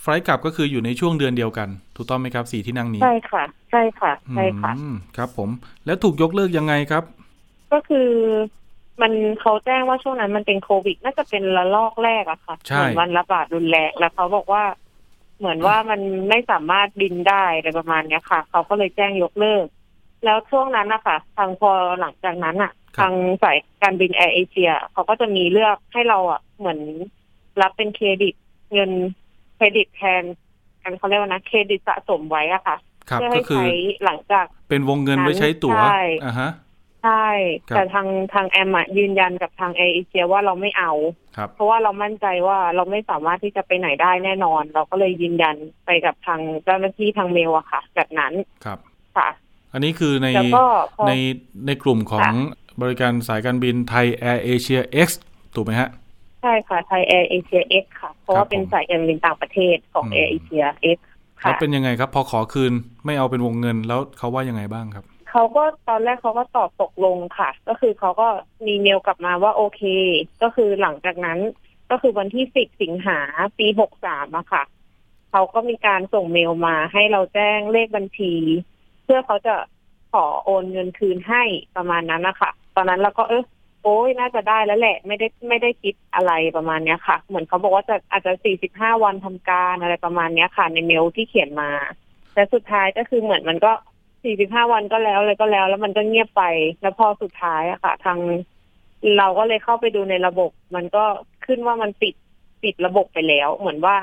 [0.00, 5.50] ไฟล์กลับก็คืออยู่ในช่วงเดือนเดียวกัน ถูกต้องไหมครับสี่ที่นั่งนี้ ใช่ค่ะ ใช่ค่ะ ใช่ค่ะอืมครับผม
[5.86, 7.04] แล้วถูกยกเลิกยังไงครับ
[7.72, 8.08] ก็คือ
[9.00, 14.62] มันเขาแจ้งว่าช่วงนั้นมันเป็นโควิด น่าจะเป็นระลอกแรกอะค่ะใช่เหมือนวันระบาดรุนแรงแล้วเขาบอกว่า
[15.38, 19.66] เหมือนว่ามันไม่สามารถบินได้อะไรประมาณเนี้ยค่ะ เขาก็เลยแจ้งยกเลิก
[20.24, 21.70] แล้วช่วงนั้นนะคะทางพอ
[22.00, 26.78] หลังจากนั้นอะทางสายการบินแอร์เอเชียเขาก็จะมีเลือกให้เราอะเหมือน
[27.60, 28.34] รับเป็นเครดิต
[28.72, 28.90] เงิน
[29.56, 30.22] เครดิตแทน
[30.82, 32.76] กันเขาเรียกว่านะเครดิตสะสมไว้อะค่ะ
[33.10, 33.68] ครับเพื่อก็ให้คือใช้
[34.04, 36.50] หลังจากเป็นวงเงินไว้ใช้ตั๋วใช่อ่าฮะ
[37.04, 37.26] ใช่
[37.68, 40.92] ครับแต่ทางทางแอมอะยืนยันกับทางแอร์เอเชียว่าเราไม่เอา
[41.36, 45.56] ครับเพราะว่าเรามั่นใจว่าเราไม่สามารถที่จะไปไหนได้แน่นอน เราก็เลยยืนยัน
[45.86, 48.32] ไปกับทางเจ้าหน้าที่ทางเมลอะค่ะ แบบนั้น
[48.64, 48.78] ครับ
[49.16, 49.28] ค่ะ
[49.72, 50.64] อันนี้คือในแล้วก็
[50.96, 51.12] พอใน
[51.66, 52.32] ในกลุ่มของค่ะ
[52.82, 55.08] บริการสายการบินไทยแอร์เอเชีย X
[55.54, 55.88] ถูกไหมฮะ
[56.42, 60.98] ใช่ค่ะไทยแอร์เอเชีย X ค่ะ เพราะครัว่าเป็นครับผมสายการบินต่างประเทศของอืมแอร์เอเชีย X
[61.40, 62.72] แล้วค่ะเป็นยังไงครับ พอขอคืน
[63.04, 68.28] ไม่เอาเป็นวงเงินแล้วเขาว่ายังไงบ้างครับ เขาก็ตอนแรกเขาก็ตอบตกลงค่ะ ก็คือเขาก็
[68.66, 69.82] มีเมลกลับมาว่าโอเค
[70.42, 71.38] ก็คือหลังจากนั้น
[71.90, 73.18] ก็คือวันที่สิบสิงหา
[73.58, 74.62] ปีหกสามอะค่ะ
[75.30, 78.34] เขาก็มีการส่งเมลมาให้เราแจ้งเลขบัญชี
[79.04, 79.54] เพื่อเขาจะ
[80.12, 81.42] ขอโอนเงินคืนให้
[81.76, 83.44] ประมาณนั้นนะคะตอนนั้นเราก็เออ
[83.82, 91.70] โอ้ยน่าจะได้แล้วแหละ ไม่ได้ไม่ได้คิดอะไรประมาณเนี้ยค่ะ เหมือนเขาบอกว่าจะอาจจะสี่สิบห้าวันทำการอะไรประมาณเนี้ยค่ะ ในเมลที่เขียนมา
[92.34, 93.72] แต่สุดท้ายก็คือเหมือนมันก็
[94.28, 96.42] สี่สิบห้าวันก็แล้วเลยก็แล้ว แล้วมันก็เงียบไป
[96.82, 98.18] แล้วพอสุดท้ายอะค่ะ ทาง
[99.18, 101.04] เราก็เลยเข้าไปดูในระบบ มันก็
[101.46, 102.14] ขึ้นว่ามันปิด
[102.62, 103.96] ปิดระบบไปแล้ว เหมือนว่า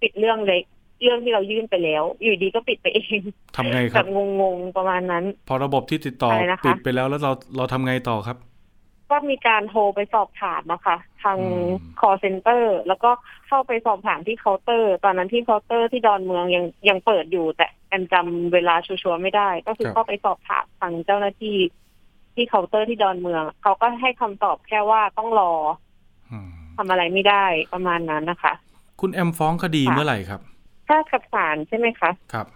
[0.00, 0.64] ปิดเรื่องเล็ก
[1.02, 3.20] เรื่องที่เรายื่นไปแล้ว อยู่ดีก็ปิดไปเอง
[3.56, 8.36] ทำไงครับแบบงงๆประมาณนั้น พอระบบที่ติดต่ออะไรนะคะปิดไปแล้วแล้วเราเราทำไงต่อครับ
[9.10, 11.66] ก็มีการโทรไปสอบถามนะคะทางอืม
[12.00, 13.10] call center แล้วก็
[13.48, 21.58] เข้าไปสอบถามที่เคาน์เตอร์ ตอนนั้นที่เคาน์เตอร์ที่ดอนเมืองยังยังเปิดอยู่ แต่แอนจำเวลาชัวร์ๆไม่ได้ ก็คือเข้าไปสอบถามทางเจ้าหน้าที่
[22.34, 25.52] ที่เคาน์เตอร์ที่ดอนเมือง เขาก็ให้คำตอบแค่ว่าต้องรอ
[26.30, 28.52] อืมทำอะไรไม่ได้ประมาณนั้นนะคะ
[29.00, 30.40] คุณแอมฟ้องคดีค่ะเมื่อไหร่ครับ
[30.88, 32.46] ถ้ากับศาลใช่ไหมคะครับ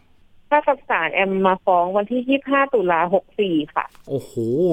[0.50, 3.00] ถ้ากับศาลแอมมาฟ้องวันที่ 25 ตุลา
[3.36, 4.32] 64 ค่ะ โอ้โห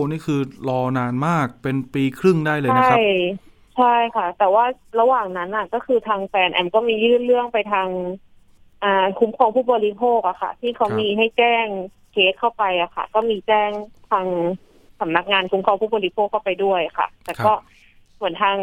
[0.10, 3.06] นี่คือรอนานมากเป็นปีครึ่งได้เลยนะครับ ใช่
[3.76, 4.66] ใช่ค่ะ แต่ว่า
[5.00, 7.88] ระหว่างนั้นอะ ก็คือทางแฟนแอมก็มียื่นเรื่องไปทาง
[8.84, 11.66] อ่าคุ้มครองผู้บริโภคอะค่ะ ที่เขาครับมีให้แจ้ง
[12.12, 13.70] เคสเข้าไปอะค่ะ ก็มีแจ้ง
[14.12, 14.26] ทาง
[15.00, 17.54] สำนักงานคุ้มครองผู้บริโภคเข้าไปด้วยค่ะ แต่ก็
[18.16, 18.58] เหมือนทาง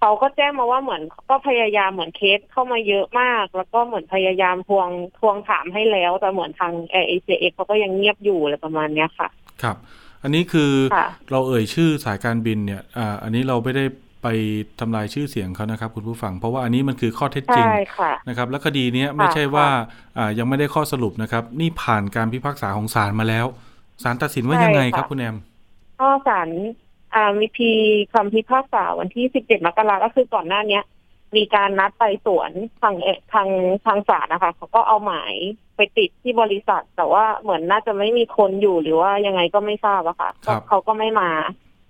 [0.00, 9.28] เขาก็แจ้งมาว่าเหมือนก็พยายามเหมือนเคสเข้ามาเยอะมาก แล้วก็เหมือนพยายามทวงทวงถามให้แล้วแต่เหมือนทางเอเอเอเขาก็ยังเงียบอยู่อะไรประมาณเนี้ยค่ะ
[9.62, 9.76] ครับ
[10.22, 13.84] อันนี้คือค่ะเราเอ่ยชื่อสายการบินเนี่ยอ่าอันนี้เราไม่ได้
[14.22, 14.28] ไป
[14.80, 19.66] ทำลายชื่อเสียงเขานะครับ คุณผู้ฟัง เพราะว่าอันนี้มันคือข้อเท็จจริงใช่ค่ะนะครับ และคดีเนี้ยไม่ใช่ว่า
[20.18, 23.46] อ่ายังไม่ได้ข้อสรุปนะครับ นี่ผ่านการพิพากษาของศาลมาแล้ว
[24.02, 25.36] ศาลตัดสินว่ายังไงครับใช่ค่ะคุณแอม
[26.00, 26.48] ก็ศาล
[27.14, 27.70] อ่ามีพี
[28.12, 30.84] คำพิพากษาวันที่ 17 มกราก็คือก่อนหน้าเนี้ย
[31.36, 32.50] มีการนัดไปสวน
[32.80, 33.48] ทางเอ่อทาง
[33.86, 35.34] ทางศาลนะคะเขาก็เอาหมาย
[35.76, 41.30] ไปติดที่บริษัท แต่ว่าเหมือนน่าจะไม่มีคนอยู่หรือว่ายังไงก็ไม่ทราบอะค่ะครับก็เขาก็ไม่มา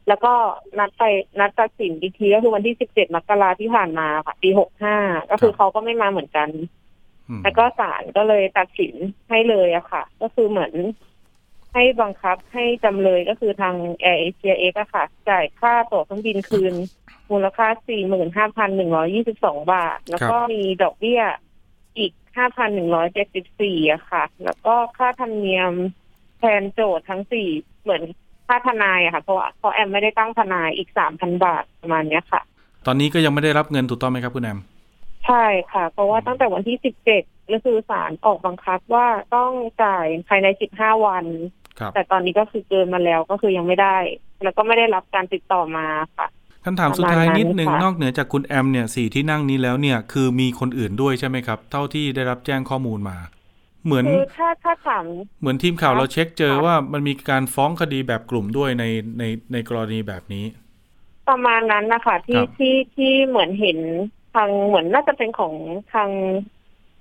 [0.08, 0.32] แล้วก็
[0.78, 1.04] นัดไป
[1.40, 4.48] นัดตัดสินอีกทีก็คือวันที่ 17 มกราที่ผ่านมาค่ะปี
[4.90, 6.48] 65 ก็คือเขาก็ไม่มาเหมือนกัน
[7.28, 8.94] อืมแล้วก็ศาลก็เลยตัดสิน
[9.30, 10.72] ให้เลยอะค่ะ ก็คือเหมือน
[11.72, 16.74] ให้บังคับให้จำเลยก็คือทางแอร์เอเชียเอกอะค่ะ จ่ายค่าตั๋วเครื่องบินคืน
[17.30, 17.68] มูลค่า
[18.44, 21.22] 45,122 บาท แล้วก็มีดอกเบี้ย
[21.98, 25.72] อีกห้าพันหนึ่งร้อยเจ็ดสิบสี่อะค่ะ แล้วก็ค่าธรรมเนียม
[26.38, 27.48] แทนโจทย์ทั้งสี่
[27.82, 28.02] เหมือน
[28.46, 32.40] ค่าทนายอะค่ะ เพราะว่าเพราะแอมไม่ได้ตั้งทนายอีกสามพันบาทประมาณเนี้ยค่ะ
[32.86, 34.58] ตอนนี้ก็ยังไม่ได้รับเงินถูกต้องไหมครับคุณแอม
[35.26, 39.06] ใช่ค่ะ เพราะว่าตั้งแต่วันที่สิบเจ็ดก็คือศาลออกบังคับว่า
[39.36, 39.52] ต้อง
[39.82, 41.59] จ่ายภายในสิบห้าวันครับ
[41.94, 43.96] แต่ตอนนี้ก็คือเกินมาแล้วก็คือยังไม่ได้
[44.44, 46.28] แล้วก็ไม่ได้รับการติดต่อมาค่ะ
[46.64, 53.16] คำถามสุดท้ายนิดนึงประมาณนั้นค่ะนอกเหนือจากคุณแอมเนี่ยสี่ที่นั่งนี้แล้วเนี่ย คือมีคนอื่นด้วยใช่ไหมครับ เท่าที่ได้รับแจ้งข้อมูลมา
[53.84, 55.04] เหมือนคือถ้าถ้าถาม
[55.40, 58.84] เหมือนทีมข่าวครับเราเช็คเจอครับว่ามันมีการฟ้องคดีแบบกลุ่มด้วยใน
[59.18, 60.44] ในในกรณีแบบนี้
[61.28, 63.78] ประมาณนั้นนะคะที่ครับที่ที่เหมือนเห็น
[64.34, 65.54] ทางเหมือนน่าจะเป็นของ
[65.92, 66.10] ทาง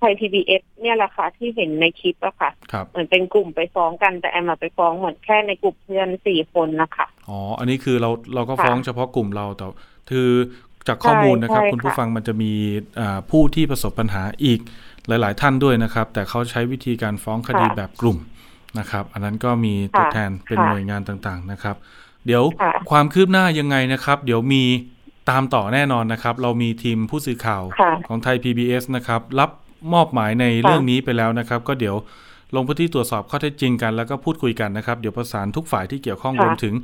[0.00, 9.66] ไทยพีบีเอสเนี่ยแหละค่ะที่เห็นในคลิปอะค่ะครับเหมือนเป็นกลุ่มไปฟ้องกันแต่แอมมาไปฟ้องเหมือนแค่ในกลุ่มเพื่อนสี่คนนะคะอ๋ออันนี้คือเราเราก็ค่ะฟ้องเฉพาะกลุ่มเราแต่
[10.10, 10.28] คือ
[10.88, 12.52] จากข้อมูลนะครับใช่คุณผู้ค่ะฟังมันจะมี
[13.00, 14.60] อ่าผู้ที่ประสบปัญหาอีก
[15.08, 18.18] หลาย ๆ ท่านด้วยนะครับ แต่เขาใช้วิธีการฟ้องคดีแบบกลุ่ม
[18.78, 21.76] นะครับ อันนั้นก็มีตัวแทนเป็นหน่วยงานต่างๆนะครับ
[22.26, 24.64] เดี๋ยวค่ะความคืบหน้ายังไงนะครับ เดี๋ยวมี
[25.30, 29.50] ตามต่อแน่นอนนะครับ เรามีทีมผู้สื่อข่าวค่ะของไทย PBS นะครับ รับ
[29.94, 31.96] มอบหมายในเรื่องนี้ไปแล้วนะครับ ก็เดี๋ยว
[32.56, 36.74] ลงพื้นที่ตรวจสอบข้อเท็จจริงกันแล้วก็พูดคุยกันนะครับ เดี๋ยวประสานทุกฝ่ายที่เกี่ยวข้องค่ะรวมถึง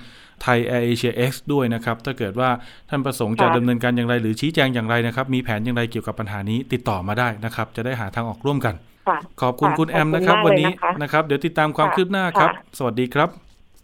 [0.43, 2.51] ไทย Air Asia X ด้วยนะครับ ถ้าเกิดว่า
[2.91, 8.75] ท่านประสงค์จะค่ะดำเนินการอย่างไร หรือชี้แจงอย่างไรนะครับ มีแผนอย่างไรเกี่ยวกับปัญหานี้ติดต่อมาได้นะครับ จะได้หาทางออกร่วมกัน
[9.09, 13.29] ค่ะขอบคุณค่ะคุณแอมขอบคุณนะครับมากวันเลยนี้นะคะนะครับ เดี๋ยวติดตามความค่ะคืบหน้าครับค่ะสวัสดีครับ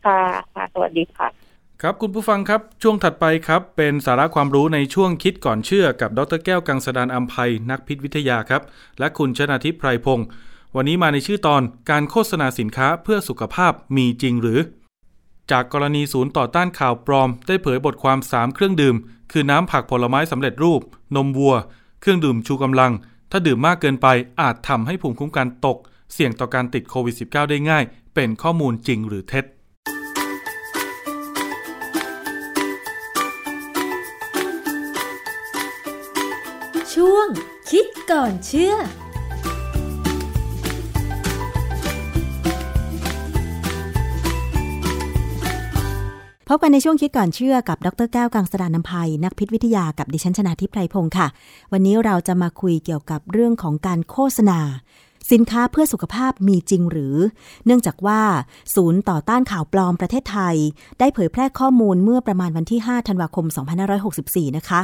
[0.06, 0.20] ค่ะ
[0.54, 1.41] ค่ะสวัสดีค่ะ
[1.84, 8.62] ครับคุณผู้ฟังครับช่วงถัดไปครับเป็นสาระความรู้ในช่วงคิดก่อนเชื่อกับดรแก้วกังสดานอัมภัยนักพิษวิทยาครับ
[8.98, 10.26] และคุณชนาทิพย์ไพรพงศ์
[10.76, 14.60] วันนี้มาในชื่อตอนการโฆษณาสินค้าเพื่อสุขภาพมีจริงหรือ
[15.50, 18.96] จากกรณีศูนย์ต่อต้านข่าวปลอม ได้เผยบทความ 3 เครื่องดื่ม
[19.32, 20.80] คือน้ำผักผลไม้สำเร็จรูป
[21.16, 21.54] นมวัว
[22.00, 22.92] เครื่องดื่มชูกำลัง
[23.30, 24.06] ถ้าดื่มมากเกินไป
[24.40, 25.78] อาจทำให้ภูมิคุ้มกันตก
[26.12, 29.46] เสี่ยงต่อการติดโควิด -19 ได้ง่าย เป็นข้อมูลจริงหรือเท็จ
[37.78, 38.74] คิดก่อนเชื่อ
[46.48, 51.26] พบกันในช่วงคิดก่อนเชื่อกับดรแก้วกังสดานนภัย นักพิษวิทยากับดิฉันชนาทิพไพรพงศ์ค่ะ
[51.72, 54.58] วันนี้เราจะมาคุยเกี่ยวกับเรื่องของการโฆษณา
[55.32, 57.16] สินค้าเพื่อสุขภาพมีจริงหรือ
[57.66, 58.20] เนื่องจากว่า
[58.74, 60.56] ศูนย์ต่อต้านข่าวปลอมประเทศไทย
[60.98, 63.46] ได้เผยแพร่ข้อมูลเมื่อประมาณวันที่ 5 ธันวาคม
[64.02, 64.82] 2564 นะคะ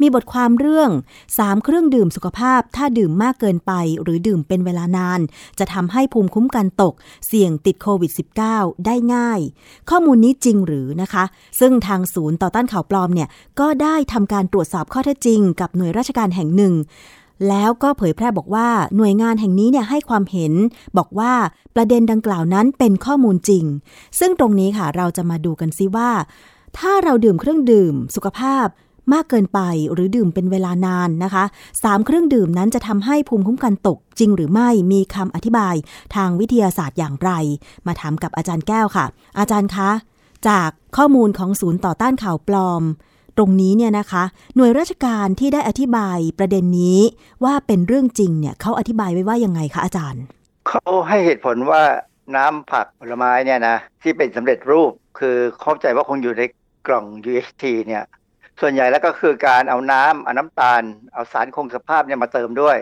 [0.00, 0.90] มีบทความเรื่อง
[1.28, 3.72] 3 เครื่องดื่มสุขภาพ ถ้าดื่มมากเกินไป
[4.02, 5.20] หรือดื่มเป็นเวลานาน
[5.58, 6.94] จะทำให้ภูมิคุ้มกันตก
[7.26, 8.12] เสี่ยงติดโควิด
[8.48, 9.40] -19 ได้ง่าย
[9.90, 11.24] ข้อมูลนี้จริงหรือนะคะ
[11.60, 13.28] ซึ่งทางศูนย์ต่อต้านข่าวปลอมเนี่ย
[13.60, 16.74] ก็ได้ทำการตรวจสอบข้อเท็จจริง กับหน่วยราชการแห่งหนึ่ง
[17.48, 20.52] แล้วก็เผยแพร่บอกว่าหน่วยงานแห่งนี้เนี่ยให้ความเห็น
[20.98, 21.32] บอกว่า
[21.74, 23.64] ประเด็นดังกล่าวนั้นเป็นข้อมูลจริง
[24.18, 26.10] ซึ่งตรงนี้ค่ะเราจะมาดูกันซิว่า
[26.78, 28.66] ถ้าเราดื่มเครื่องดื่มสุขภาพ
[29.12, 29.60] มากเกินไป
[29.92, 31.44] หรือดื่มเป็นเวลานานนะคะ
[31.82, 35.74] สามเครื่องดื่มนั้นจะทำให้ภูมิคุ้มกันตกจริงหรือไม่มีคำอธิบาย
[36.14, 37.30] ทางวิทยาศาสตร์อย่างไร
[37.86, 39.06] มาถามกับอาจารย์แก้วค่ะ
[39.38, 39.90] อาจารย์คะ
[40.48, 42.82] จากข้อมูลของศูนย์ต่อต้านข่าวปลอม
[43.36, 44.24] ตรงนี้เนี่ยนะคะ
[44.56, 46.98] หน่วยราชการที่ได้อธิบายประเด็นนี้
[47.44, 50.22] ว่าเป็นเรื่องจริงเนี่ยเขาอธิบายไว้ว่ายังไงคะอาจารย์
[50.68, 51.82] เขาให้เหตุผลว่า
[52.36, 56.42] น้ำผักผลไม้เนี่ยนะที่เป็นสำเร็จรูปคือเข้าใจว่าคงอยู่ใน
[56.86, 58.04] กล่อง UHT เนี่ย
[58.60, 60.82] ส่วนใหญ่แล้วก็คือการเอาน้ำเอาน้ำตาล
[61.14, 62.78] เอาสารคงสภาพเนี่ยมาเติมด้วย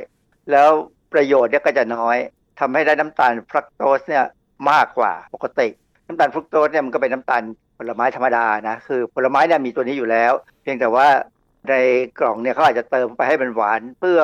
[0.51, 0.71] แล้ว
[1.13, 2.17] ประโยชน์เนี่ยก็จะน้อย
[2.61, 4.25] ทำให้ได้น้ำตาลฟรักโตสเนี่ย
[4.71, 5.69] มากกว่าปกติ
[6.07, 7.43] น้ำตาลฟรุกโตสเนี่ยมันก็เป็นน้ำตาล
[7.79, 11.07] ผลไม้ธรรมดานะคือผลไม้เนี่ยมีตัวนี้อยู่แล้ว เพียงแต่ว่า
[11.69, 11.75] ใน
[12.19, 14.21] กล่องเนี่ยเขาอาจจะเติมไปให้มันหวาน เพื่อ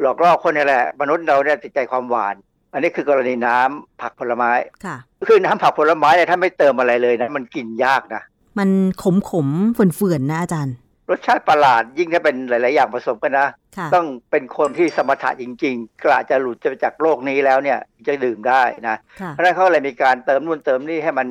[0.00, 2.34] หลอกล่อคนนี่แหละ มนุษย์เราเนี่ยติดใจความหวาน
[2.72, 4.50] อันนี้คือกรณีน้ำผักผลไม้
[4.84, 4.96] ค่ะ
[5.28, 8.22] คือน้ำผักผลไม้เนี่ยถ้าไม่เติมอะไรเลยนะมันกินยากนะ
[8.58, 8.70] มัน
[9.02, 10.74] ขมขมๆเฝื่อนๆนะอาจารย์
[11.10, 21.26] รสชาติประหลาดยิ่งถ้าเป็นหลาย ๆ อย่างผสมกันนะค่ะต้องเป็นคนที่สมถะจริง ๆ กระจะหลุดจะจากโลกนี้แล้วเนี่ยจะดื่มได้นะค่ะเพราะฉะนั้นเขาเลยมีการเติมนู่นเติมนี่ให้มัน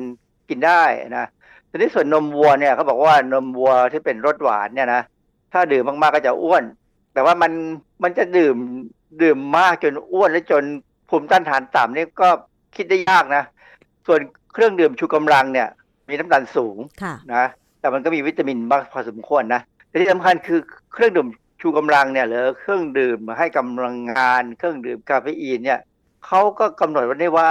[0.48, 0.82] กินได้
[1.18, 1.26] นะ
[1.70, 5.02] ทีนี้ส่วนนมวัวเนี่ยเขาบอกว่านมวัวที่เป็นรสหวานเนี่ยนะ
[5.52, 6.64] ถ้าดื่มมาก ๆ ก็จะอ้วน
[7.14, 7.52] แต่ว่ามัน
[8.02, 8.56] มันจะดื่ม
[9.22, 10.64] ดื่มมากจนอ้วนและจน
[11.08, 12.28] ภูมิต้านทานต่ำนี่ก็
[12.76, 13.44] คิดได้ยากนะ
[14.06, 14.20] ส่วน
[14.52, 15.68] เครื่องดื่มชูกำลังเนี่ย
[16.08, 17.44] มีน้ำตาลสูงค่ะนะ
[17.84, 20.60] แต่มันก็มีวิตามินมากพอสมควรนะแต่ที่สำคัญคือ
[20.92, 21.28] เครื่องดื่ม
[21.60, 25.80] ชูกำลังเนี่ยหรือเครื่องดื่มให้กำลังงาน เครื่องดื่มคาเฟอีนเนี่ย
[26.26, 27.50] เขาก็กำหนดไว้ได้ว่า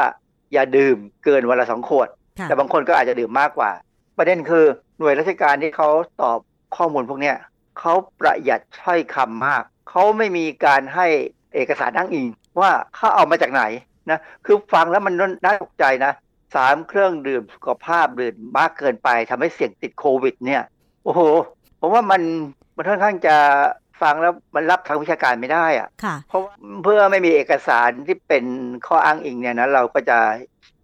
[0.54, 2.08] อย่าดื่มเกินวันละสองขวด
[2.40, 3.72] ค่ะแต่บางคนก็อาจจะดื่มมากกว่า
[4.18, 4.66] ประเด็นคือ
[5.00, 5.90] หน่วยราชการที่เขา
[6.22, 6.40] ตอบ
[6.76, 7.36] ข้อมูลพวกเนี้ย
[7.80, 11.08] เขาประหยัดถ้อยคำมากเขาไม่มีการให้
[11.54, 12.26] เอกสารอ้างอิง
[12.60, 13.64] ว่าเขาเอามาจากไหน
[14.12, 15.14] นะคือฟังแล้วมัน
[15.44, 16.12] น่าตกใจนะ
[16.56, 20.64] สามเครื่องดื่มสุขภาพดื่มมากเกินไปทำให้เสี่ยงติดโควิด เนี่ย
[21.04, 21.22] โอ้โห
[21.80, 22.22] ผมว่ามัน
[22.78, 23.36] มันค่อนข้างจะ
[24.02, 28.46] ฟังแล้วมันรับทางวิชาการไม่ได้อะค่ะเพราะว่าเพื่อไม่มีเอกสารที่เป็น
[28.88, 30.18] ข้ออ้างอิงเนี่ยนะเราก็จะ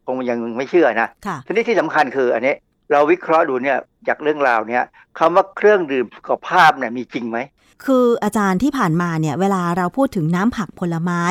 [0.07, 2.55] คงยังไม่เชื่อนะค่ะทีนี้ที่สำคัญคืออันนี้
[2.91, 4.83] เราวิเคราะห์ดูเนี่ยจากเรื่องราวเนี่ย
[5.19, 7.39] คำว่าเครื่องดื่มสุขภาพเนี่ยมีจริงไหม
[7.85, 11.23] คืออาจารย์ที่ผ่านมาเนี่ยเวลาเราพูดถึงน้ำผักผลไม้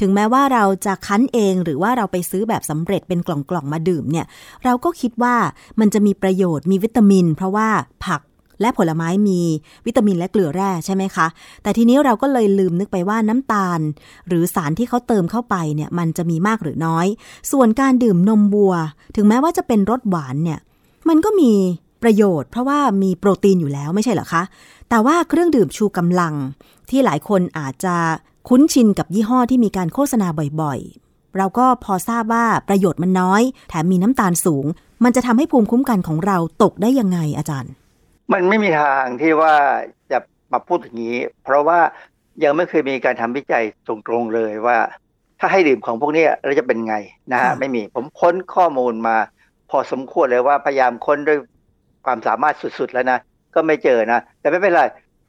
[0.00, 4.26] ถึงแม้ว่าเราจะคั้นเองหรือว่าเราไปซื้อแบบสำเร็จเป็นกล่องๆมาดื่มเนี่ย
[4.64, 5.34] เราก็คิดว่า
[5.80, 7.68] มันจะมีประโยชน์มีวิตามิน เพราะว่า
[8.06, 8.20] ผัก
[8.60, 9.40] และผลไม้มี
[9.86, 11.26] วิตามินและเกลือแร่ใช่ไหมคะ
[11.62, 13.80] แต่ทีนี้เราก็เลยลืมนึกไปว่าน้ำตาล
[14.28, 17.06] หรือสารที่เขาเติมเข้าไปเนี่ยมันจะมีมากหรือน้อย
[17.52, 18.74] ส่วนการดื่มนมวัว
[19.16, 20.60] ถึงแม้ว่าจะเป็นรสหวานเนี่ย
[21.08, 21.52] มันก็มี
[22.04, 24.42] ประโยชน์เพราะว่ามีโปรตีนอยู่แล้วไม่ใช่เหรอคะ
[24.90, 26.34] แต่ว่าเครื่องดื่มชูกำลัง
[26.90, 27.96] ที่หลายคนอาจจะ
[28.48, 30.28] คุ้นชินกับยี่ห้อที่มีการโฆษณา
[30.60, 34.64] บ่อยๆ เราก็พอทราบว่าประโยชน์มันน้อย แถมมีน้ำตาลสูง
[35.04, 37.72] มันจะทำให้ภูมิคุ้มกันของเราตกได้ยังไงอาจารย์
[38.32, 39.54] มันไม่มีทางที่ว่า
[40.10, 40.18] จะ
[40.52, 41.78] มาพูดอย่างนี้ เพราะว่า
[42.44, 44.78] ยังไม่เคยมีการทำวิจัยตรงๆเลยว่า
[45.40, 46.96] ถ้าให้ดื่มของพวกนี้เราจะเป็นไง
[47.32, 49.16] นะฮะค่ะไม่มีผมค้นข้อมูลมา
[49.70, 51.38] พอสมควรเลยว่าพยายามค้นด้วย
[52.04, 53.18] ความสามารถสุดๆแล้วนะ
[53.54, 54.82] ก็ไม่เจอนะ แต่ไม่เป็นไร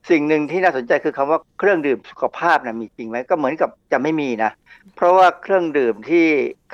[0.09, 4.51] สิ่งหนึ่งที่น่าสนใจคือคำว่าเครื่องดื่มสุขภาพนะมีจริงไหมก็เหมือนกับจะไม่มีนะ
[4.95, 6.25] เพราะว่าเครื่องดื่มที่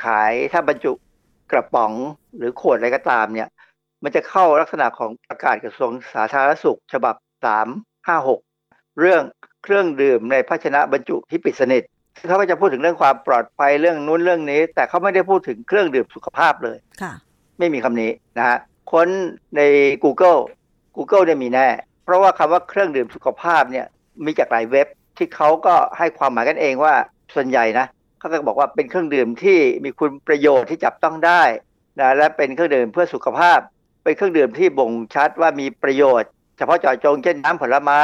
[0.03, 0.91] ขายถ้าบรรจุ
[1.51, 1.91] กระป๋อง
[2.37, 3.49] หรือขวดอะไรก็ตามเนี่ย
[4.03, 7.15] มันจะเข้าลักษณะของประกาศกระทรวงสาธารณสุข ฉบับ
[8.07, 9.21] 356 เรื่อง
[9.63, 11.83] เครื่องดื่มในภาชนะบรรจุที่ปิดสนิท
[12.27, 17.13] เขาก็จะพูดถึงเรื่องความปลอดภัยเรื่องนู้นเรื่องนี้ แต่เขาไม่ได้พูดถึงเครื่องดื่มสุขภาพเลย ค่ะ
[17.59, 18.57] ไม่มีคำนี้นะฮะ
[18.91, 19.07] ค้น
[19.57, 19.61] ใน
[20.03, 20.41] Google
[20.95, 21.67] Google เนี่ยมีแน่
[22.03, 23.85] เพราะว่าคำว่าเครื่องดื่มสุขภาพเนี่ย
[24.25, 24.87] มีจากหลายเว็บ
[25.17, 26.93] ที่เขาก็ให้ความหมายกันเองว่า
[27.35, 27.85] ส่วนใหญ่นะ
[28.19, 31.43] เขาก็บอกว่าเป็นเครื่องดื่มที่มีคุณประโยชน์ที่จับต้องได้
[31.99, 33.59] นะและเป็นเครื่องดื่มเพื่อสุขภาพ
[34.03, 38.03] เป็นเครื่องดื่มที่บ่งชัดว่ามีประโยชน์ เฉพาะเจาะจงเช่นน้ำผลไม้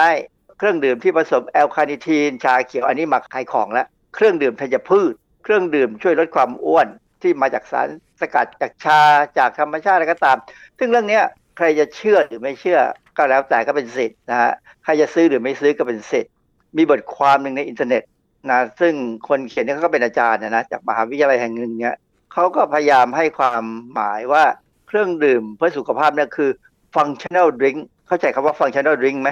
[0.58, 5.14] เครื่องดื่มที่ผสม L-Carnitine ชาเขียวอันนี้มาขายของแล้วเครื่องดื่มธัญพืช
[5.44, 6.88] เครื่องดื่มช่วยลดความอ้วน
[7.22, 7.88] ที่มาจากสาร
[8.22, 9.02] สกัดจากชา
[9.38, 10.38] จากธรรมชาติอะไรก็ตาม
[10.78, 11.20] ซึ่งเรื่องนี้
[11.58, 12.80] ใครจะเชื่อหรือไม่เชื่อ
[13.18, 14.52] ก็แล้วแต่ก็เป็นสิทธิ์นะฮะ
[14.84, 16.32] ใครจะซื้อหรือไม่ซื้อก็เป็นสิทธิ์
[16.78, 18.04] มีบทความหนึ่งในอินเทอร์เน็ต
[18.50, 18.94] นะซึ่ง
[19.28, 21.96] คนเขียนนี่เขาก็เป็นอาจารย์นะจากมหาวิทยาลัยแห่งหนึ่งเนี่ย
[22.34, 23.64] เขาก็พยายามให้ความ
[23.94, 24.44] หมายว่า
[24.88, 26.50] เครื่องดื่มเพื่อสุขภาพเนี่ยคือ
[26.96, 29.30] functional drink เข้าใจคำว่า functional drink ไหม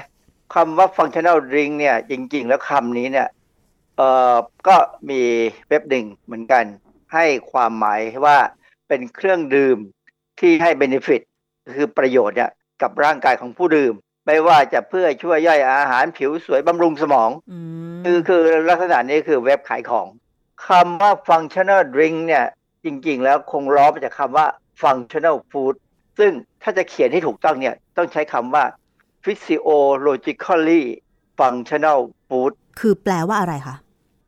[0.56, 3.28] คำว่า functional drink เนี่ยจริง ๆ แล้วคำนี้เนี่ย
[3.98, 4.36] เอ่อ
[4.68, 4.76] ก็
[5.10, 5.22] มี
[5.70, 6.64] เว็บหนึ่งเหมือนกัน
[7.16, 8.38] ให้ความหมายว่า
[8.88, 9.78] เป็นเครื่องดื่ม
[10.39, 11.22] ที่ให้ benefit
[11.76, 12.51] คือประโยชน์เนี่ย
[12.82, 13.93] กับร่างกายของผู้ดื่ม
[14.26, 17.57] ไม่ว่าจะเพื่อช่วยย่อยอาหารผิวสวยบำรุงสมองอื
[17.95, 20.07] มคือคือลักษณะนี้คือเว็บขายของ
[20.68, 22.45] คำว่า functional drink เนี่ย
[22.86, 24.47] จริงๆ แล้วคงล้อมาจากคำว่า
[24.82, 25.76] functional food
[26.20, 26.32] ซึ่ง
[26.63, 28.63] ถ้าจะเขียนให้ถูกต้องเนี่ยต้องใช้คำว่า
[29.24, 30.84] physiologically
[31.39, 31.99] functional
[32.30, 33.76] food คือแปลว่าอะไรคะ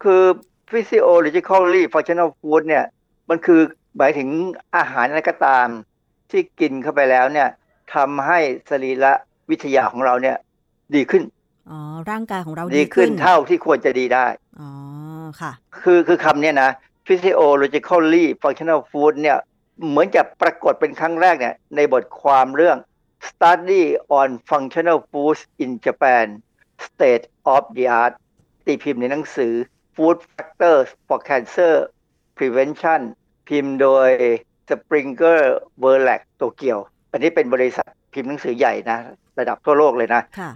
[0.03, 0.23] คือ
[0.69, 2.85] physiologically functional food เนี่ย
[3.29, 3.61] มันคือ
[3.97, 4.29] หมายถึง
[4.75, 5.67] อาหารอะไรก็ตาม
[6.31, 7.49] ที่กินเข้าไปแล้วเนี่ย
[7.93, 8.39] ทำให้
[8.69, 9.13] สรีระ
[9.49, 10.37] วิทยาของเราเนี่ย
[10.95, 11.23] ดีขึ้น
[11.69, 14.27] อ๋อร่างกายของเราดีขึ้นเท่าที่ควรจะดีได้
[14.59, 14.69] อ๋อ
[15.41, 15.51] ค่ะ
[15.81, 16.71] คือคือคำเนี้ยนะ
[17.07, 19.37] physiologically functional food เนี่ย
[19.89, 22.77] เหมือนจะปรากฏเป็นครั้งแรกเนี่ยในบทความเรื่อง
[23.29, 23.83] study
[24.19, 26.27] on functional foods in Japan
[26.87, 28.13] state of the art
[28.65, 29.53] ตีพิมพ์ในหนังสือ
[29.97, 31.73] food factors for cancer
[32.37, 33.01] prevention
[33.47, 34.09] พิมพ์โดย
[34.69, 35.41] Springer
[35.81, 36.79] Verlag โตเกียว
[37.11, 38.97] อันนี้เป็นบริษัทพิมพ์หนังสือใหญ่นะ
[39.39, 40.51] ระดับทั่วโลกเลยนะค่ะ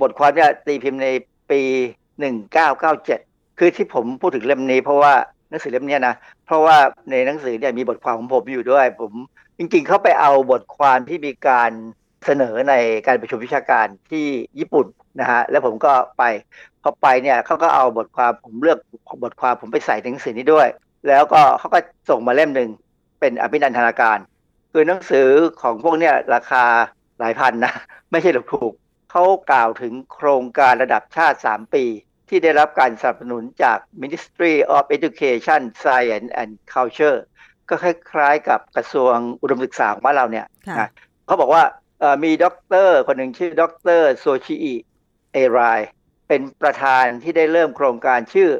[0.00, 1.08] บทความเนี่ยตีพิมพ์ใน
[1.50, 1.60] ปี
[2.40, 5.14] 1997 คือที่ผมพูดถึงเล่มนี้เพราะว่า
[5.50, 6.14] หนังสือเล่มเนี้ยนะ
[6.46, 6.76] เพราะว่า
[7.10, 9.12] ในหนังสือเนี่ยมีบทความของผมอยู่ด้วย ผม
[9.58, 11.70] จริงๆเขาไปเอาบทความที่มีการ
[12.24, 12.74] เสนอใน
[13.06, 14.26] การประชุมวิชาการที่
[14.58, 14.86] ญี่ปุ่น
[15.20, 16.22] นะฮะ แล้วผมก็ไป
[16.88, 18.78] พอไปเนี่ยเขาก็เอาบทความผมเลือก
[19.22, 20.68] บทความผมไปใส่ในหนังสือนี้ด้วย
[21.08, 21.78] แล้วก็เขาก็
[22.10, 22.70] ส่งมาเล่มหนึ่ง
[23.20, 24.18] เป็นอภินันทนาการ
[24.72, 25.28] คือหนังสือ
[25.62, 26.64] ของพวกเนี่ยราคา
[27.18, 27.72] หลายพันนะ
[28.10, 31.84] ไม่ใช่ถูกๆเขากล่าวถึงโครงการระดับชาติ 3 ปี
[32.28, 37.18] ที่ได้รับการสนับสนุนจาก Ministry of Education Science and Culture
[37.68, 40.88] ก็คล้ายๆกับกระทรวงอุดมศึกษาของบ้านเราเนี่ยค่ะนะ
[41.26, 41.62] เขาบอกว่า
[42.00, 44.74] เอ่อมีด็อกเตอร์คนหนึ่งชื่อด็อกเตอร์โซชิอิ
[45.32, 45.80] เอราย
[46.28, 48.50] เป็นประธานที่ได้เริ่มโครงการชื่อ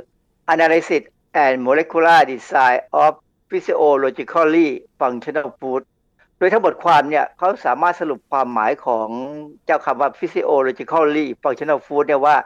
[0.53, 1.03] Analysis
[1.45, 3.13] and Molecular Design of
[3.49, 4.69] Physiologically
[5.01, 5.83] Functional Food
[6.39, 9.09] โดยทั้งบทความเนี่ยเขาสามารถสรุปความหมายของ
[9.65, 12.37] เจ้าคำว่า physiologically functional food เนี่ยว่า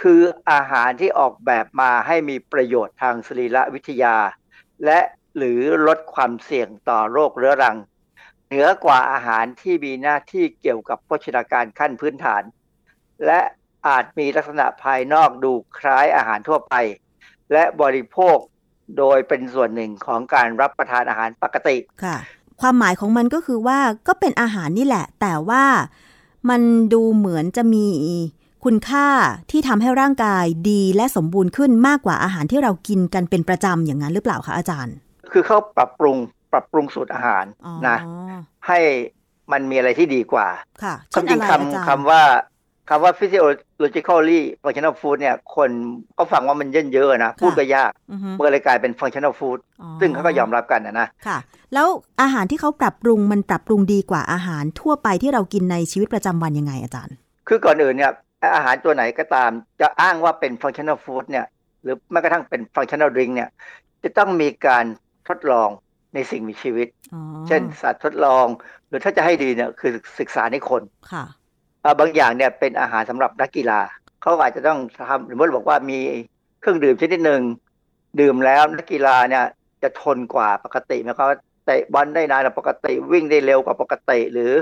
[0.00, 4.16] คืออาหารที่ออกแบบมาให้มีประโยชน์ทางสรีรวิทยา
[4.84, 5.00] และ
[5.36, 7.76] หรือลดความเสี่ยงต่อโรคเรื้อรัง
[8.48, 12.42] เหนือกว่าอาหารที่มีหน้าที่เกี่ยวกับโภชนาการขั้นพื้นฐาน
[13.26, 13.40] และ
[13.86, 16.74] อาจมีลักษณะภายนอกดูคล้ายอาหารทั่วไป
[17.52, 18.36] และบริโภค
[18.98, 22.16] โดยเป็นส่วนหนึ่งของการรับประทานอาหารปกติค่ะ
[22.60, 23.78] ความหมายของมันก็คือว่า
[24.08, 25.64] ก็เป็นอาหารนี่แหละ แต่ว่า
[26.50, 26.60] มัน
[26.94, 27.86] ดูเหมือนจะมี
[28.64, 29.08] คุณค่า
[29.50, 34.94] ที่ทำให้ร่างกายดีและสมบูรณ์ขึ้นมากกว่าอาหารที่เรากินกันเป็นประจำอย่างนั้นหรือเปล่าคะอาจารย์
[35.32, 36.16] คือเขาปรับปรุง
[36.52, 37.98] ปรับปรุงสูตรอาหารอ๋อนะ
[38.66, 38.78] ให้
[39.52, 40.48] มันมีอะไรที่ดีกว่า
[40.82, 42.22] ค่ะความจริงเช่นอะไรอาจารคำย์คำว่า
[42.88, 45.70] คำว่า physiologically functional food เนี่ย คน
[46.18, 51.38] ก็ฟังว่ามันเยอะเยอะๆนะ พูดก็ยากอือฮึเมื่อเลยกลายเป็น functional food อ๋อซึ่งเขาก็ยอมรับกันนะนะค่ะ
[51.74, 51.86] แล้ว
[52.20, 57.14] อาหารที่เขาปรับปรุงมันปรับปรุงดีกว่าอาหารทั่วไปที่เรากินในชีวิตประจำวันยังไงอาจารย์
[57.48, 58.12] คือก่อนอื่นเนี่ย
[58.54, 61.46] อาหารตัวไหนก็ตามจะอ้างว่าเป็น functional food เนี่ย
[61.82, 63.50] หรือแม้กระทั่งเป็น functional drink เนี่ย
[64.04, 64.84] จะต้องมีการ
[65.28, 65.68] ทดลอง
[66.14, 68.46] ในสิ่งมีชีวิตอ๋อเช่นสัตว์ทดลอง
[68.88, 70.82] หรือถ้าจะให้ดีเนี่ยคือศึกษาในคน
[71.12, 71.43] ค่ะอ่า
[72.00, 73.80] บางอย่างเนี่ยเป็นอาหารสำหรับนักกีฬา
[74.22, 74.78] เขาอาจจะต้อง
[75.08, 76.00] ทำสมมติบอกว่ามี
[76.60, 77.42] เครื่องดื่มชนิดหนึ่ง
[78.20, 79.44] ดื่มแล้วนักกีฬาเนี่ย
[79.82, 84.52] จะทนกว่าปกติหมายความว่าเตะบอลได้นานกว่าปกติวิ่งได้เร็วกว่าปกติหรือ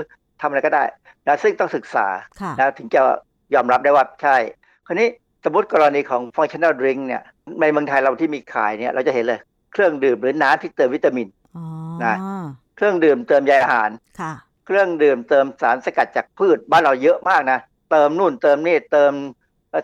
[0.41, 0.83] ทำอะไรก็ได้
[1.27, 2.07] นะซึ่งต้องศึกษา
[2.41, 3.01] ค่ะนะถึงจะ
[3.53, 4.35] ยอมรับได้ว่าใช่
[4.87, 5.07] คราวนี้
[5.45, 7.21] สมมติกรณีของ functional drink เนี่ย
[7.61, 9.39] ในเมืองไทยเราที่มีขายเนี่ยเราจะเห็นเลย
[9.73, 11.65] เครื่องดื่มหรือน้ำที่เติมวิตามินอ๋อ
[12.03, 12.15] นะ
[12.75, 14.33] เครื่องดื่มเติมใยอาหารค่ะ
[14.65, 17.59] เครื่องดื่มเติมสารสกัดจากพืชบ้านเราเยอะมากนะ
[17.91, 19.13] เติมนู่นเติมนี่เติม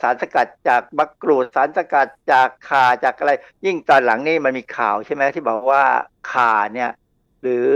[0.03, 3.31] สารสกัดจากมะกรูดสารสกัดจากข่าจากอะไร
[3.65, 5.83] ยิ่งตอนหลังนี่มันมีข่าวใช่ไหมที่บอกว่า
[6.31, 6.89] ข่าเนี่ย
[7.41, 7.67] หรือ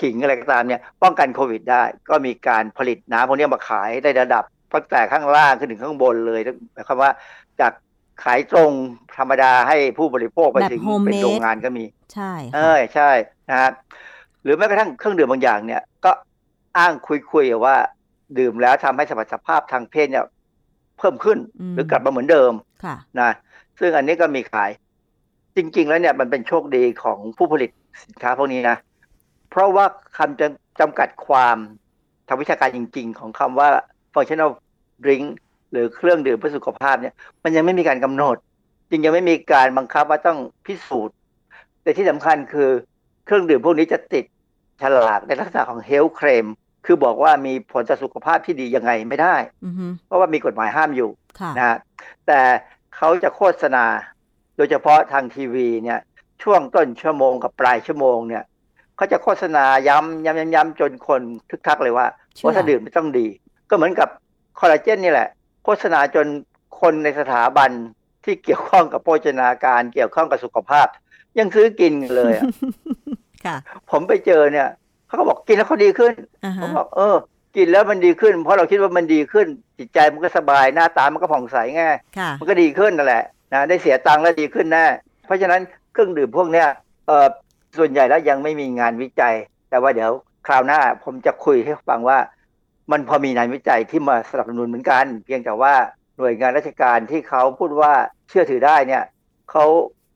[0.00, 6.40] ขิงอะไรก็ตามเนี่ยป้องกันโควิดได้ ก็มีการผลิตน้ำพวกนี้มาขายได้ระดับตั้งแต่ข้างล่างขึ้นถึงข้างบนเลย
[6.72, 7.10] หมายความว่า
[7.60, 7.72] จาก
[8.24, 8.72] ขายตรง
[9.18, 11.84] ธรรมดาให้ผู้บริโภคไปแบบถึง homemade เป็นโรงงานก็มี
[12.14, 13.10] ใช่เอค่ะอใช่
[13.48, 13.70] นะฮะ
[14.42, 15.93] หรือแม้กระทั่งเครื่องดื่มบางอย่างเนี่ยก็
[16.78, 16.92] อ้าง
[17.32, 17.76] คุยๆว่า
[18.38, 20.24] ดื่มแล้วทำให้สมรรถภาพทางเพศเนี่ย
[20.98, 22.52] เพิ่มขึ้นอืมหรือกลับมาเหมือนเดิม
[22.84, 23.30] ค่ะนะ
[23.80, 24.70] ซึ่งอันนี้ก็มีขาย
[25.56, 27.70] จริง ๆ แล้วเนี่ยมันเป็นโชคดีของผู้ผลิต
[28.04, 28.76] สินค้าพวกนี้นะ
[29.50, 31.56] เพราะว่าคำจำจำกัดความ
[32.28, 33.68] ทางวิชาการจริง ๆ ของคำว่า
[34.14, 34.50] functional
[35.04, 35.26] drink
[35.70, 37.14] หรือเครื่องดื่มเพื่อสุขภาพเนี่ย
[37.44, 38.36] มันยังไม่มีการกำหนด
[38.90, 41.16] จริงยังไม่มีการบังคับว่าต้องพิสูจน์
[41.82, 42.68] แต่ที่สำคัญคือ
[43.24, 44.24] เครื่องดื่มพวกนี้จะติด
[44.82, 46.46] ฉลากในลักษณะของ health claim
[46.86, 51.10] คือบอกว่ามีผลต่อสุขภาพที่ดียังไงไม่ได้อือฮึเพราะว่ามีกฎหมายห้ามอยู่
[51.40, 51.76] ค่ะนะฮะ
[52.26, 52.40] แต่
[52.96, 53.84] เขาจะโฆษณา
[54.56, 56.00] โดยเฉพาะทางทีวีเนี่ย
[56.42, 58.44] ช่วงต้นชั่วโมงกับปลายชั่วโมงเนี่ย
[58.96, 61.20] เขาจะโฆษณาย้ำย้ำย้ำย้ำจนคน
[61.50, 63.26] ทึกทักเลยว่าเชื่อว่าถ้าดื่มไม่ต้องดี
[63.70, 64.08] ก็เหมือนกับ
[64.60, 65.28] คอลลาเจนนี่แหละ
[65.64, 66.26] โฆษณาจน
[66.80, 67.70] คนในสถาบัน
[68.24, 70.86] ที่เกี่ยวข้องกับโภชนาการเกี่ยวข้องกับสุขภาพ
[71.38, 72.44] ยังซื้อกินเลยอะ
[73.44, 73.56] ค่ะ
[73.90, 74.83] ผมไปเจอเนี่ยเขา
[75.46, 76.12] ก็บอกกินแล้วเขาดีขึ้น
[76.44, 77.16] อ่าผฮะมบอกเออ
[77.56, 79.46] กินแล้วมันดีขึ้น เพราะเราคิดว่ามันดีขึ้น
[79.78, 81.84] จิตใจมันก็สบายหน้าตามันก็ผ่องใสไง
[82.18, 84.86] ค่ะมันก็ดีขึ้นนั่นแหละนะได้เสียตังค์แล้วดีขึ้นแน่
[85.26, 85.60] เพราะฉะนั้น
[85.92, 86.68] เครื่องดื่มพวกเนี้ย
[87.06, 87.26] เออ
[87.78, 89.34] ส่วนใหญ่แล้วยังไม่มีงานวิจัย
[89.70, 90.10] แต่ว่าเดี๋ยว
[90.46, 92.18] คราวหน้าผมจะคุยให้ฟังว่า
[92.90, 95.74] มันพอมีงานวิจัยที่มาสนับสนุนเหมือนกัน เพียงแต่ว่า
[96.18, 97.92] หน่วยงานราชการที่เขาพูดว่า
[98.28, 99.02] เชื่อถือได้เนี่ย
[99.50, 99.64] เขา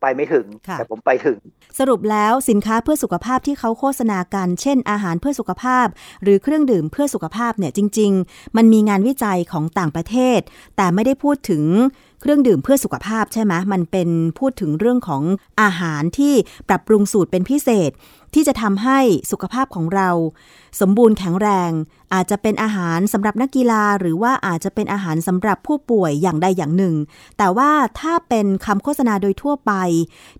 [0.01, 1.39] ไปไม่ถึงค่ะแต่ผมไปถึง
[1.79, 5.87] สรุปแล้วสินค้าเพื่อสุขภาพที่เขาโฆษณากัน เช่น อาหารเพื่อสุขภาพ
[6.23, 10.41] หรือเครื่องดื่มเพื่อสุขภาพเนี่ยจริง ๆ มันมีงานวิจัยของต่างประเทศ
[10.77, 11.65] แต่ไม่ได้พูดถึง
[12.21, 15.23] เครื่องดื่มเพื่อสุขภาพใช่ไหมมันเป็นพูดถึงเรื่องของ
[15.63, 16.35] อาหารที่
[16.69, 17.91] ปรับปรุงสูตรเป็นพิเศษ
[18.35, 18.99] ที่จะทำให้
[19.31, 20.11] สุขภาพของเรา
[20.81, 21.71] สมบูรณ์แข็งแรง
[22.15, 26.95] อาจจะเป็นอาหารสำหรับนักกีฬา หรือว่าอาจจะเป็นอาหารสำหรับผู้ป่วยอย่างใดอย่างหนึ่ง
[27.39, 27.71] แต่ว่า
[28.01, 29.73] ถ้าเป็นคำโฆษณาโดยทั่วไป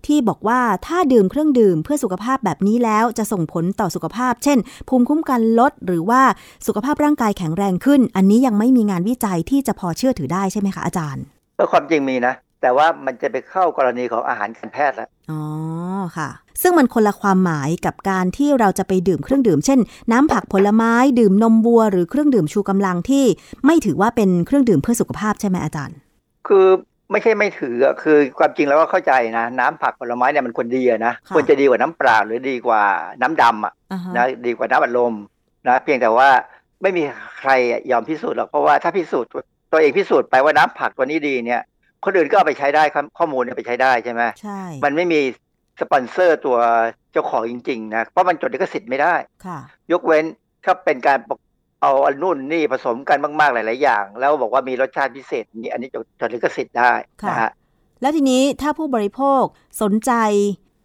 [0.05, 6.21] ที่บอกว่าถ้าดื่มเครื่องดื่มเพื่อสุขภาพแบบนี้แล้วจะส่งผลต่อสุขภาพ เช่น ภูมิคุ้มกันลด หรือว่า
[6.67, 11.23] สุขภาพร่างกายแข็งแรงขึ้น อันนี้ยังไม่มีงานวิจัยที่จะพอเชื่อถือได้ใช่ไหมคะอาจารย์
[11.57, 15.41] ก็ความจริงมีนะ แต่ว่ามันจะไปเข้ากรณีของอาหารการแพทย์แล้ว อ๋อ
[16.17, 16.29] ค่ะ
[16.61, 19.79] ซึ่งมันคนละความหมายกับการที่เราจะไปดื่มเครื่องดื่ม เช่น
[20.11, 23.25] น้ำผักผลไม้ดื่มนมวัว หรือเครื่องดื่มชูกำลังที่
[23.65, 25.97] ไม่ถือว่าเป็นเครื่องดื่มเพื่อสุขภาพใช่ไหมอาจารย์
[26.47, 26.65] คือ
[27.11, 32.83] ไม่ใช่ไม่ถืออะคือความจริงแล้วก็เข้าใจนะ น้ำผักผลไม้เนี่ยมันควรดีอะนะค่ะควรจะดีกว่าน้ำเปล่าหรือดีกว่า
[33.21, 35.13] น้ำดำอะอ่าฮะนะดีกว่าน้ำอัดลม
[35.67, 36.29] นะเพียงแต่ว่า
[36.81, 37.03] ไม่มี
[37.39, 37.51] ใคร
[37.91, 39.29] ยอมพิสูจน์หรอกเพราะว่าถ้าพิสูจน์
[39.71, 41.61] ตัวเองพิสูจน์ไปว่าน้ำผักตัวนี้ดีเนี่ย
[42.05, 45.21] คนอื่นก็เอาไปใช้ได้ครับข้อมูลเนี่ยไปใช้ได้ใช่ไหมใช่ มันไม่มี
[45.81, 46.57] สปอนเซอร์ตัว
[47.11, 49.59] เจ้าของจริง ๆ นะ เพราะมันจดลิขสิทธิ์ไม่ได้ค่ะ
[49.91, 50.25] ยกเว้น
[50.65, 51.39] ถ้าเป็นการปก
[51.81, 56.93] เอาอันนู่นนี่ผสมกันมากๆหลาย ๆ อย่าง แล้วบอกว่ามีรสชาติพิเศษนี่อันนี้จดจดลิขสิทธิ์ได้
[57.29, 57.51] นะฮะ
[58.01, 59.43] แล้วทีนี้ถ้าผู้บริโภค
[59.81, 60.11] สนใจ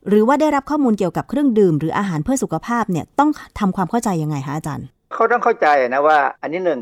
[0.09, 6.81] หรือว่าได้รับข้อมูลเกี่ยวกับเครื่องดื่ม หรืออาหารเพื่อสุขภาพเนี่ยต้องทำความเข้าใจยังไงคะอาจารย์เขาต้องเข้าใจนะว่า อันนี้หนึ่ง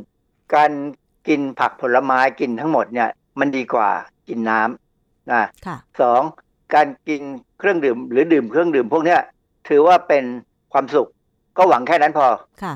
[0.54, 0.70] การ
[1.28, 3.08] กินผักผลไม้กินทั้งหมดเนี่ย
[3.40, 3.90] มันดีกว่า
[4.28, 6.22] กินน้ำนะค่ะสอง
[6.74, 7.22] การกิน
[7.58, 9.20] เครื่องดื่ม หรือดื่มเครื่องดื่มพวกเนี้ย
[9.68, 10.24] ถือว่าเป็น
[10.72, 11.08] ความสุข
[11.56, 12.26] ก็หวังแค่นั้นพอ
[12.62, 12.74] ค่ะ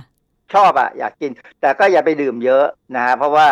[0.55, 1.31] ชอบอะอยากกิน
[1.61, 2.65] แต่ก็อย่าไปดื่มเยอะ
[2.97, 3.47] นะฮะเพราะว่า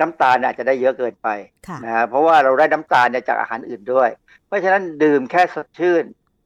[0.00, 1.28] น้ำตาลอาจจะได้เยอะเกินไป
[1.68, 4.08] ค่ะนะฮะเพราะว่าเราได้น้ำตาลเนี่ยจากอาหารอื่นด้วย
[4.46, 6.04] เพราะฉะนั้นดื่มแค่สดชื่น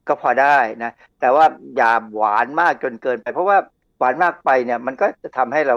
[0.09, 1.45] ก็พอได้นะ แต่ว่า
[1.77, 3.59] อย่าหวานมากจนเกินไป เพราะว่า
[3.99, 5.77] หวานมากไปเนี่ย มันก็จะทำให้เรา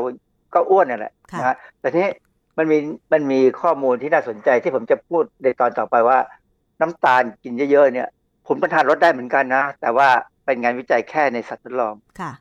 [0.53, 2.11] ก็อ้วนนี่แหละค่ะนะฮะแต่ทีนี้
[2.57, 2.77] มันมี
[3.13, 6.19] มันมีข้อมูลที่น่าสนใจที่ผมจะพูดในตอนต่อไปว่า
[6.81, 8.09] น้ำตาลกินเยอะๆเนี่ย
[8.47, 10.09] ผลประทานลดได้เหมือนกันนะ แต่ว่า
[10.45, 12.31] เป็นงานวิจัยแค่ในสัตว์ทดลองค่ะ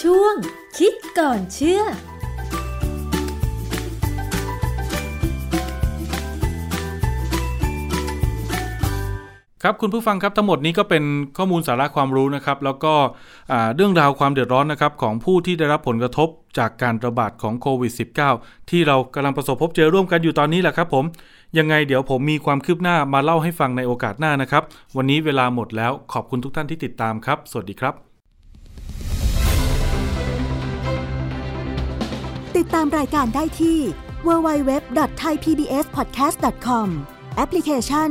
[0.00, 0.34] ช่วง
[0.78, 1.82] คิดก่อนเชื่อ
[9.66, 11.04] ครับคุณผู้ฟังครับทั้งหมดนี้ก็เป็น
[11.36, 12.94] ข้อมูลสาระความรู้นะครับ แล้วก็
[13.76, 17.92] เรื่องราวความเดือดร้อนนะครับของผู้ที่ได้รับผลกระทบจากการระบาดของโควิด
[18.32, 21.04] -19 ที่เรากำลังประสบพบเจอร่วมกันอยู่ตอนนี้แหละครับผม
[21.58, 24.62] ยังไงเดี๋ยวผมมีความคืบหน้ามาเล่าให้ฟังในโอกาสหน้านะครับ
[24.96, 27.94] วันนี้เวลาหมดแล้วขอบคุณทุกท่านที่ติดตามครับ สวัสดีครับ
[32.56, 33.78] ติดตามรายการได้ที่
[34.26, 36.88] www.thaipbspodcast.com
[37.36, 38.10] แอปพลิเคชัน